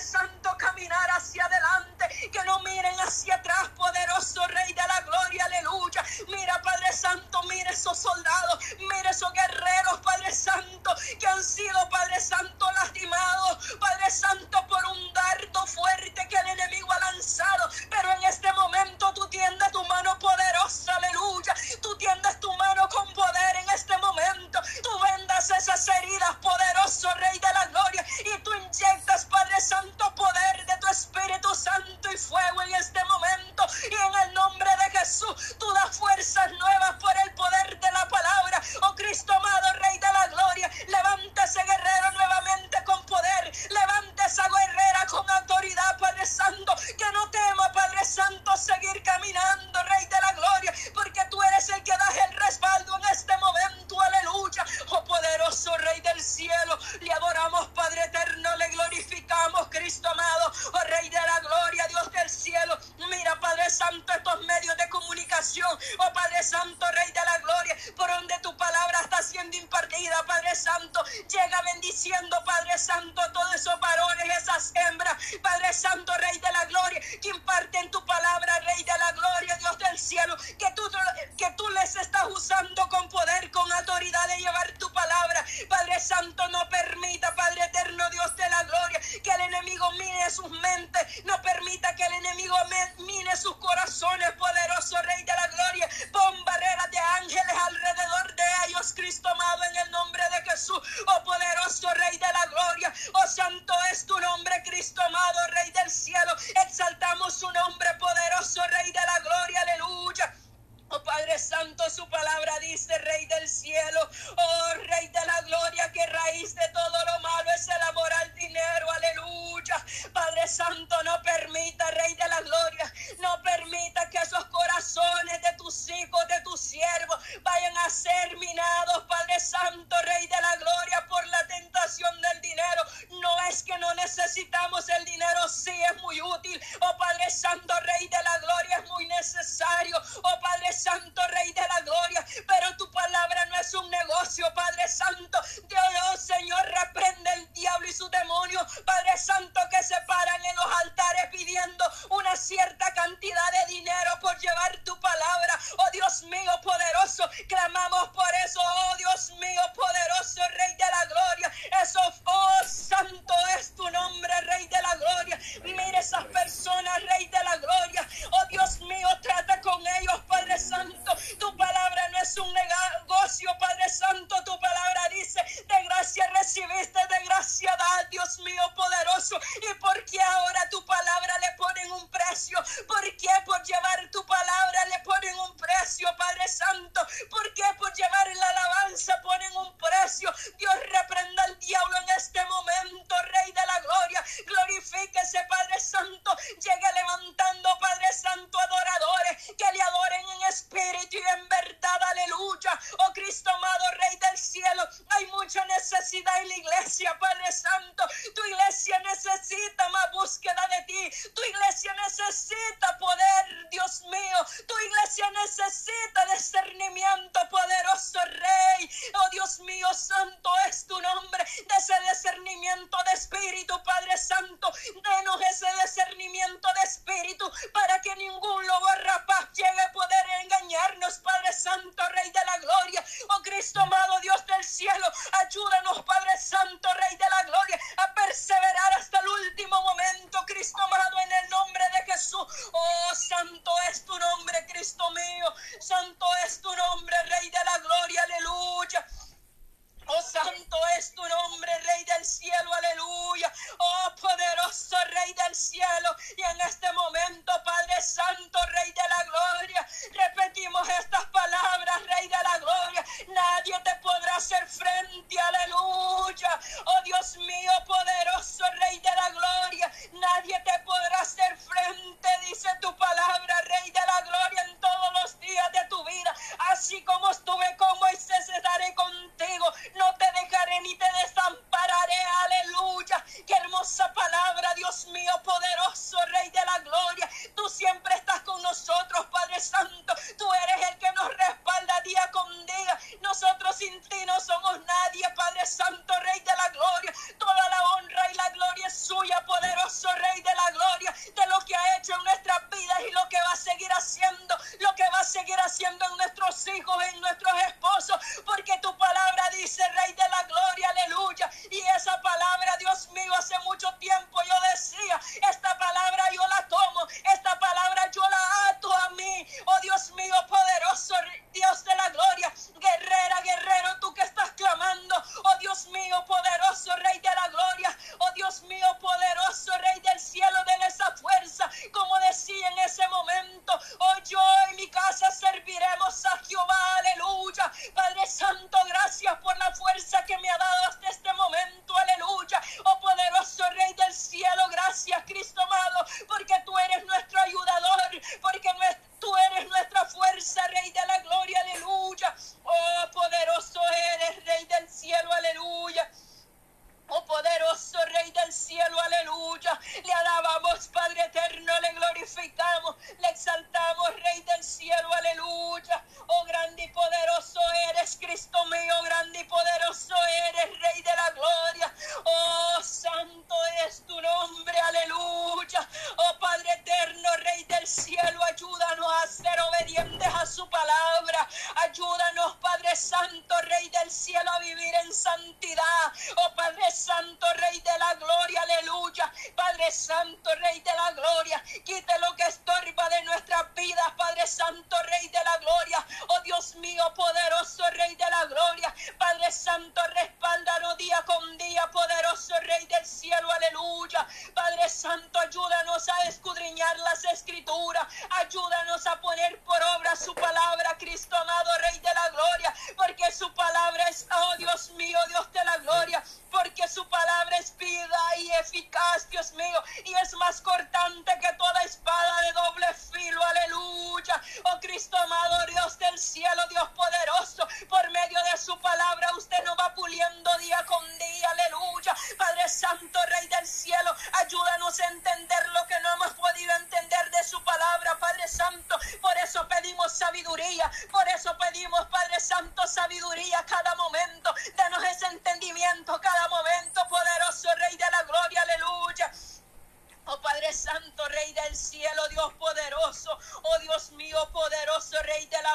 Santo, 0.00 0.56
caminar 0.58 1.10
hacia 1.12 1.44
adelante, 1.44 2.30
que 2.32 2.44
no 2.44 2.58
miren 2.60 2.98
hacia 3.00 3.36
atrás, 3.36 3.68
poderoso 3.76 4.46
Rey 4.48 4.72
de 4.72 4.86
la 4.86 5.00
Gloria, 5.02 5.44
aleluya. 5.44 6.04
Mira, 6.28 6.60
Padre 6.62 6.92
Santo, 6.92 7.42
mira 7.44 7.70
esos 7.70 7.98
soldados, 7.98 8.58
mira 8.78 9.10
esos 9.10 9.32
guerreros, 9.32 10.00
Padre 10.02 10.32
Santo, 10.32 10.94
que 11.18 11.26
han 11.26 11.42
sido, 11.42 11.88
Padre 11.88 12.20
Santo, 12.20 12.70
lastimados, 12.72 13.76
Padre 13.78 14.10
Santo, 14.10 14.66
por 14.66 14.84
un 14.86 15.12
dardo 15.12 15.66
fuerte 15.66 16.26
que 16.28 16.36
el 16.36 16.48
enemigo 16.48 16.92
ha 16.92 17.12
lanzado. 17.12 17.70
Pero 17.90 18.12
en 18.12 18.24
este 18.24 18.52
momento 18.52 19.12
tú 19.14 19.28
tiendes 19.28 19.70
tu 19.72 19.84
mano 19.84 20.18
poderosa, 20.18 20.94
aleluya. 20.96 21.54
Tú 21.82 21.96
tiendes 21.98 22.40
tu 22.40 22.52
mano 22.54 22.88
con 22.88 23.12
poder 23.12 23.56
en 23.56 23.70
este 23.70 23.96
momento. 23.98 24.60
Tú 24.82 24.98
vendas 25.00 25.50
esas 25.50 25.86
heridas, 25.88 26.34
poderoso 26.36 27.12
Rey 27.14 27.38
de 27.38 27.52
la 27.52 27.66
Gloria. 27.66 27.79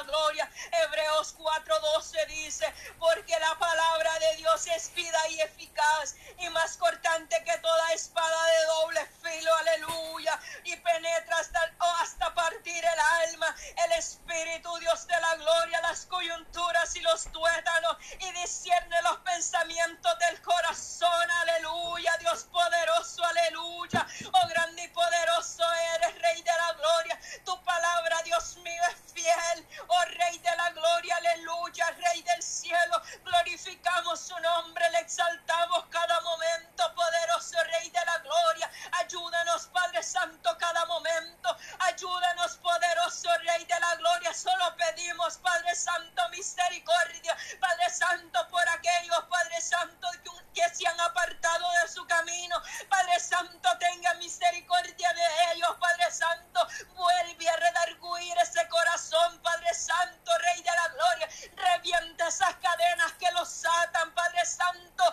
Gloria. 0.05 0.49
Hebreos 0.71 1.35
4:12 1.37 2.25
dice, 2.27 2.73
porque 2.99 3.37
la 3.39 3.57
palabra 3.59 4.19
de 4.19 4.35
Dios 4.37 4.67
es 4.67 4.93
vida 4.93 5.19
y 5.29 5.41
eficaz 5.41 6.15
y 6.39 6.49
más 6.49 6.77
cortante 6.77 7.43
que 7.43 7.57
toda 7.59 7.93
espada 7.93 8.45
de 8.45 8.65
doble 8.65 9.05
filo, 9.21 9.55
aleluya, 9.55 10.39
y 10.63 10.75
penetra 10.77 11.37
hasta, 11.37 11.71
oh, 11.79 11.95
hasta 12.01 12.33
partir 12.33 12.83
el 12.83 12.99
alma, 13.29 13.55
el 13.85 13.91
espíritu, 13.93 14.77
Dios 14.79 15.07
de 15.07 15.19
la 15.19 15.35
gloria, 15.35 15.81
las 15.81 16.05
coyunturas 16.05 16.95
y 16.95 17.01
los 17.01 17.23
tuétanos, 17.31 17.97
y 18.19 18.31
discierne 18.41 19.01
los 19.03 19.17
pensamientos 19.19 20.19
del 20.19 20.41
corazón, 20.41 21.31
aleluya, 21.41 22.15
Dios 22.19 22.45
poderoso, 22.45 23.23
aleluya. 23.23 24.05
Oh 24.33 24.47
grande 24.47 24.83
y 24.83 24.87
poderoso 24.89 25.63
eres, 25.95 26.21
Rey 26.21 26.41
de 26.41 26.51
la 26.51 26.73
gloria. 26.73 27.19
Tu 27.43 27.63
palabra, 27.63 28.21
Dios 28.23 28.57
mío, 28.57 28.81
es 28.89 29.04
fiel. 29.15 29.67
Oh 29.88 30.06
Rey 30.06 30.38
de 30.38 30.56
la 30.58 30.69
gloria, 30.71 31.15
aleluya, 31.15 31.89
Rey 31.91 32.21
del 32.21 32.43
cielo. 32.43 33.01
Glorificamos 33.23 34.19
su 34.19 34.38
nombre, 34.39 34.89
le 34.91 34.99
exaltamos 34.99 35.86
cada 35.89 36.19
momento, 36.21 36.93
poderoso 36.93 37.58
Rey 37.71 37.89
de 37.89 38.06
la 38.06 38.17
gloria. 38.19 38.69
Ayúdanos, 38.99 39.67
Padre 39.67 40.04
Santo, 40.04 40.58
cada 40.60 40.86
momento. 40.86 41.58
Ayúdanos, 41.80 42.58
poderoso 42.58 43.30
Rey 43.45 43.65
de 43.65 43.80
la 43.80 43.95
gloria. 43.95 44.34
Solo 44.34 44.75
pedimos, 44.75 45.38
Padre 45.38 45.73
Santo, 45.75 46.30
misericordia. 46.30 47.38
Padre 47.60 47.89
Santo, 47.89 48.47
por 48.49 48.67
aquellos, 48.69 49.23
Padre 49.30 49.62
Santo, 49.62 50.08
que 50.54 50.69
se 50.73 50.88
han 50.88 50.99
apartado 50.99 51.65
de 51.82 51.88
su 51.88 52.06
camino. 52.08 52.62
Padre 52.89 53.19
Santo, 53.19 53.69
tenga 53.80 54.13
misericordia 54.15 55.13
de 55.13 55.54
ellos, 55.54 55.75
Padre 55.80 56.12
Santo. 56.12 56.67
Vuelve 56.95 57.49
a 57.49 57.56
redarguir 57.58 58.38
ese 58.38 58.67
corazón, 58.69 59.04
Padre 59.11 59.73
Santo, 59.73 60.31
Rey 60.39 60.61
de 60.63 60.71
la 60.71 60.87
gloria. 60.89 61.29
Revienta 61.55 62.27
esas 62.27 62.55
cadenas 62.55 63.13
que 63.13 63.31
los 63.31 63.63
atan, 63.83 64.11
Padre 64.13 64.45
Santo. 64.45 65.03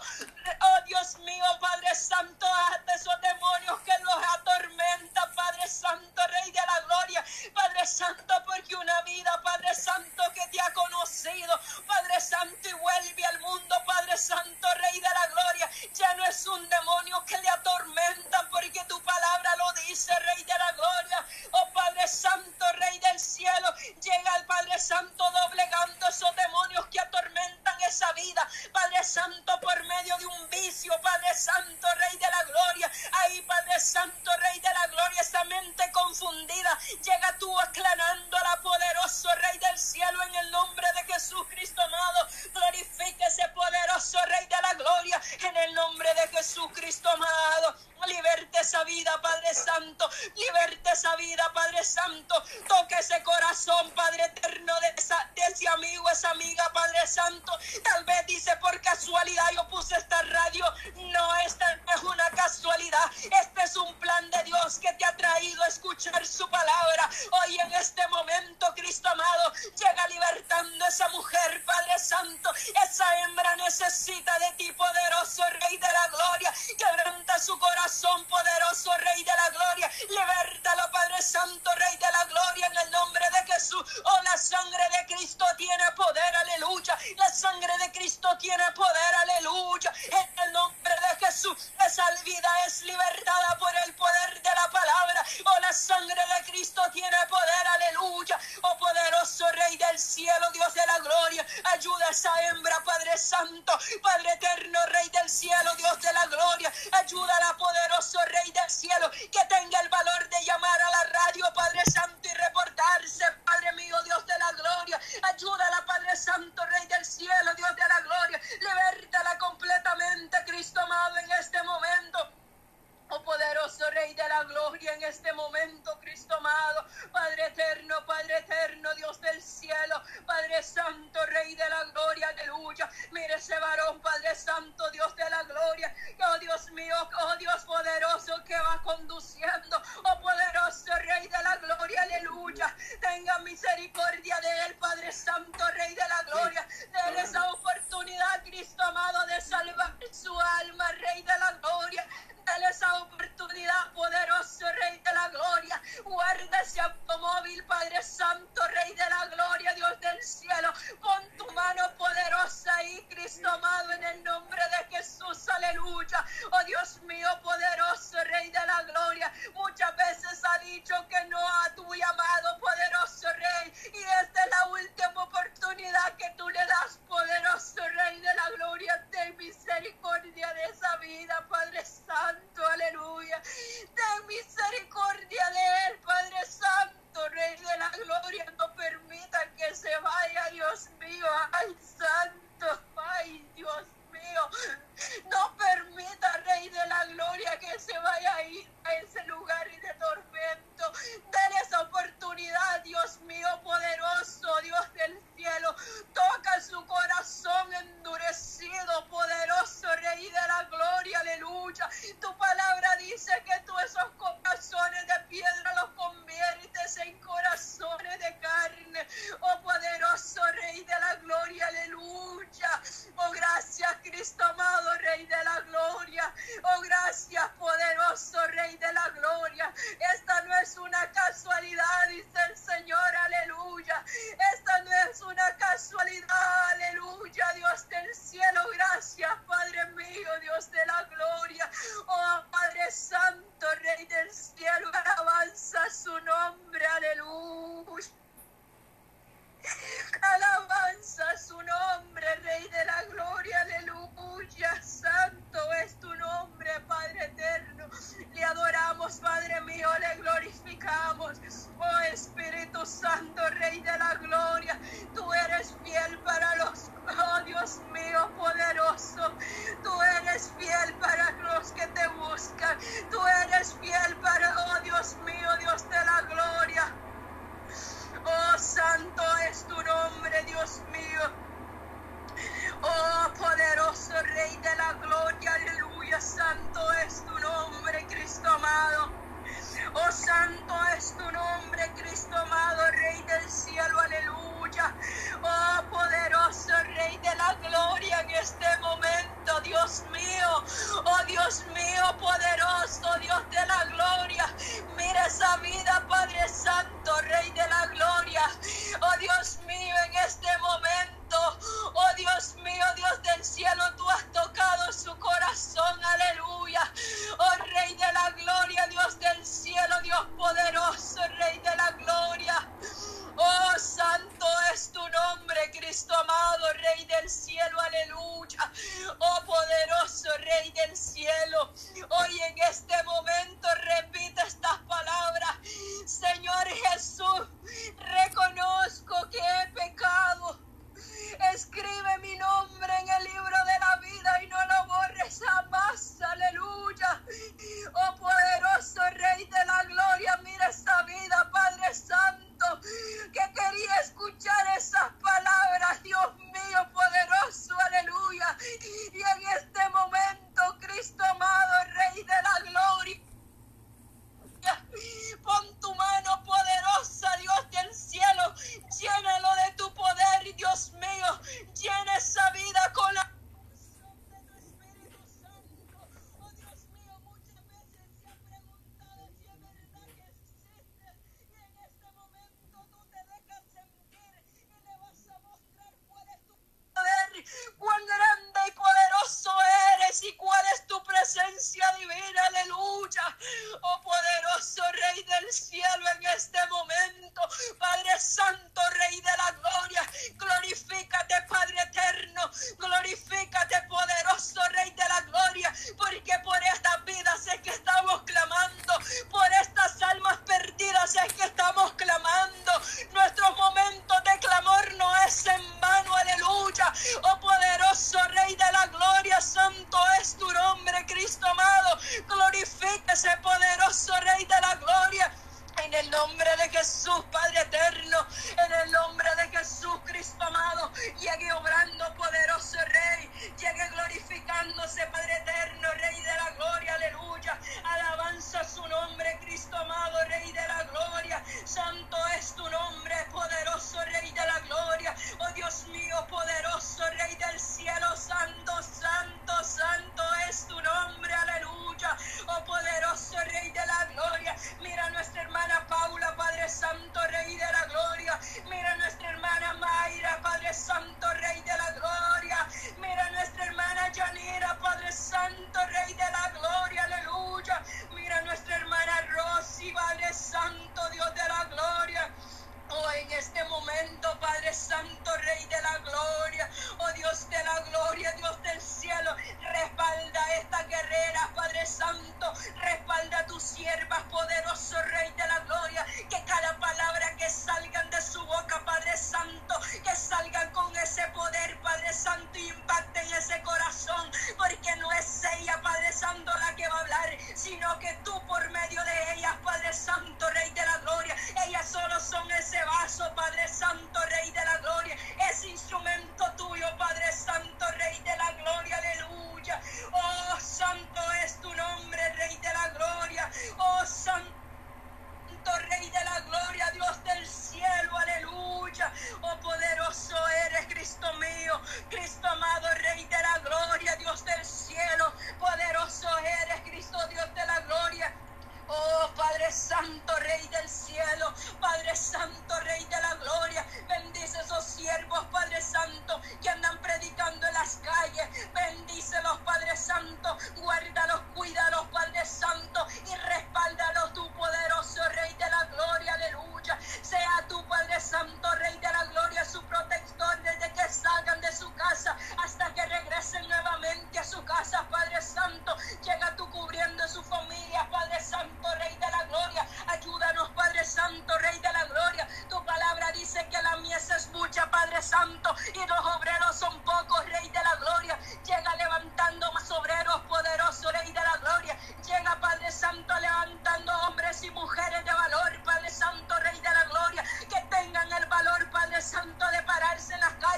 Oh 0.61 0.81
Dios 0.87 1.19
mío, 1.19 1.45
Padre 1.61 1.95
Santo, 1.95 2.47
hasta 2.71 2.95
esos 2.95 3.21
demonios 3.21 3.81
que 3.81 3.93
los 3.99 4.25
atormentan, 4.39 5.35
Padre 5.35 5.69
Santo, 5.69 6.23
Rey 6.27 6.51
de 6.51 6.61
la 6.61 6.81
gloria. 6.81 7.25
Padre 7.55 7.87
Santo, 7.87 8.35
porque 8.47 8.75
una 8.77 9.03
vida, 9.03 9.41
Padre 9.43 9.75
Santo, 9.75 10.23
que 10.35 10.47
te 10.49 10.61
ha 10.61 10.73
conocido, 10.73 11.61
Padre 11.87 12.21
Santo, 12.21 12.69
y 12.69 12.73
vuelve 12.73 13.25
al 13.27 13.41
mundo, 13.41 13.77
Padre 13.87 14.17
Santo, 14.17 14.69
Rey 14.75 15.01
de 15.01 15.09
la 15.09 15.27
gloria. 15.27 15.71
Ya 15.93 16.15
no 16.15 16.25
es 16.25 16.47
un 16.47 16.69
demonio 16.69 17.25
que 17.27 17.39
le 17.39 17.49
atormenta, 17.49 18.49
porque 18.51 18.85
tu 18.89 19.01
palabra 19.03 19.57
lo 19.57 19.73
dice, 19.87 20.19
Rey 20.19 20.45
de 20.45 20.59
la 20.59 20.73
gloria. 20.73 21.27
Oh 21.53 21.73
Padre 21.73 22.09
Santo, 22.09 22.65
Rey 22.75 22.99
del 22.99 23.21
cielo, 23.21 23.75
llega 24.01 24.37
el 24.37 24.47
Padre 24.47 24.79
Santo 24.79 25.25
doblegando 25.31 26.09
esos 26.09 26.35
demonios 26.37 26.87
que 26.87 27.01
atormentan 27.01 27.81
esa 27.83 28.13
vida. 28.13 28.49
Padre 28.73 29.03
Santo, 29.05 29.61
por 29.61 29.85
medio 29.85 30.17
de 30.19 30.27
un 30.27 30.51
vicio, 30.51 30.93
Padre 31.03 31.35
Santo, 31.35 31.87
Rey 31.97 32.19
de 32.19 32.31
la 32.31 32.45
gloria. 32.45 32.91
Ahí, 33.13 33.43
Padre 33.43 33.81
Santo, 33.81 34.31
Rey 34.39 34.61
de 34.61 34.73
la 34.73 34.87
gloria, 34.89 35.21
esa 35.21 35.45
mente 35.45 35.91
confundida, 35.93 36.79
llega 37.03 37.37
tú 37.39 37.61
aclarando 37.61 38.37
a 38.37 38.43
la 38.43 38.61
poderoso 38.63 39.29
Rey 39.37 39.59
del 39.59 39.79
cielo 39.79 40.23
en 40.23 40.35
el 40.37 40.51
nombre 40.51 40.87
de 40.95 41.13
Jesús 41.13 41.47
Cristo 41.49 41.81
amado. 41.83 42.29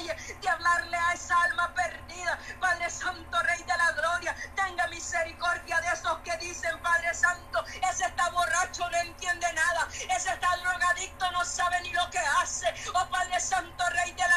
de 0.02 0.48
hablarle 0.48 0.96
a 0.96 1.12
esa 1.12 1.40
alma 1.42 1.72
perdida. 1.74 2.38
Padre 2.60 2.90
Santo, 2.90 3.42
Rey 3.42 3.62
de 3.62 3.76
la 3.76 3.92
Gloria, 3.92 4.34
tenga 4.56 4.86
misericordia 4.88 5.80
de 5.80 5.88
esos 5.88 6.18
que 6.18 6.36
dicen, 6.38 6.76
Padre 6.80 7.14
Santo, 7.14 7.64
ese 7.90 8.04
está 8.04 8.28
borracho, 8.30 8.88
no 8.90 8.96
entiende 8.98 9.46
nada. 9.52 9.88
Ese 9.92 10.30
está 10.30 10.56
drogadicto, 10.56 11.30
no 11.30 11.44
sabe 11.44 11.80
ni 11.82 11.92
lo 11.92 12.10
que 12.10 12.18
hace. 12.18 12.74
Oh 12.94 13.08
Padre 13.08 13.38
Santo, 13.38 13.84
Rey 13.90 14.12
de 14.12 14.28
la 14.28 14.33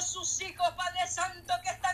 sus 0.00 0.40
hijos, 0.40 0.66
Padre 0.76 1.06
Santo, 1.08 1.52
que 1.62 1.70
están 1.70 1.85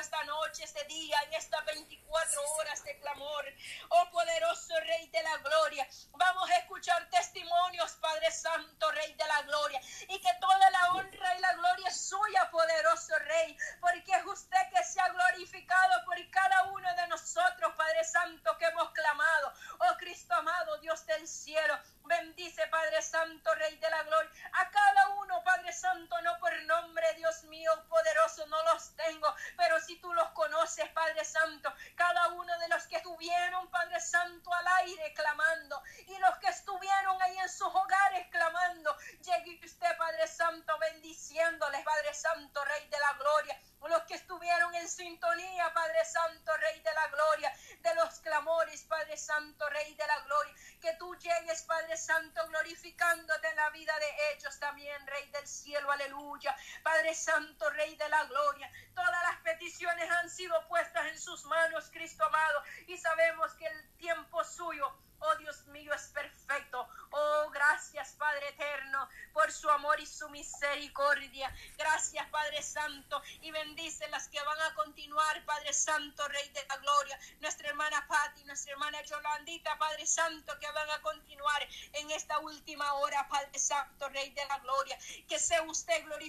esta 0.00 0.24
noche, 0.24 0.64
este 0.64 0.82
día, 0.84 1.16
en 1.26 1.34
estas 1.34 1.64
24 1.66 2.40
horas 2.56 2.82
de 2.84 2.98
clamor. 2.98 3.44
Oh 3.90 4.10
poderoso 4.10 4.69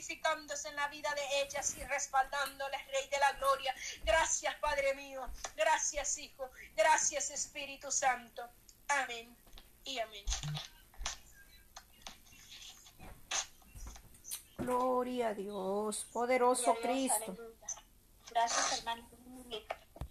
glorificándose 0.02 0.70
en 0.70 0.76
la 0.76 0.88
vida 0.88 1.14
de 1.14 1.44
ellas 1.44 1.76
y 1.78 1.84
respaldándoles, 1.84 2.88
Rey 2.88 3.10
de 3.10 3.20
la 3.20 3.34
Gloria. 3.34 3.74
Gracias, 4.04 4.56
Padre 4.56 4.96
mío. 4.96 5.30
Gracias, 5.56 6.18
Hijo. 6.18 6.50
Gracias, 6.76 7.30
Espíritu 7.30 7.92
Santo. 7.92 8.50
Amén 8.88 9.36
y 9.84 10.00
amén. 10.00 10.26
Gloria 14.58 15.30
a 15.30 15.34
Dios, 15.34 16.06
poderoso 16.12 16.76
Cristo. 16.82 17.36
Gracias, 18.30 18.80
hermano. 18.80 19.08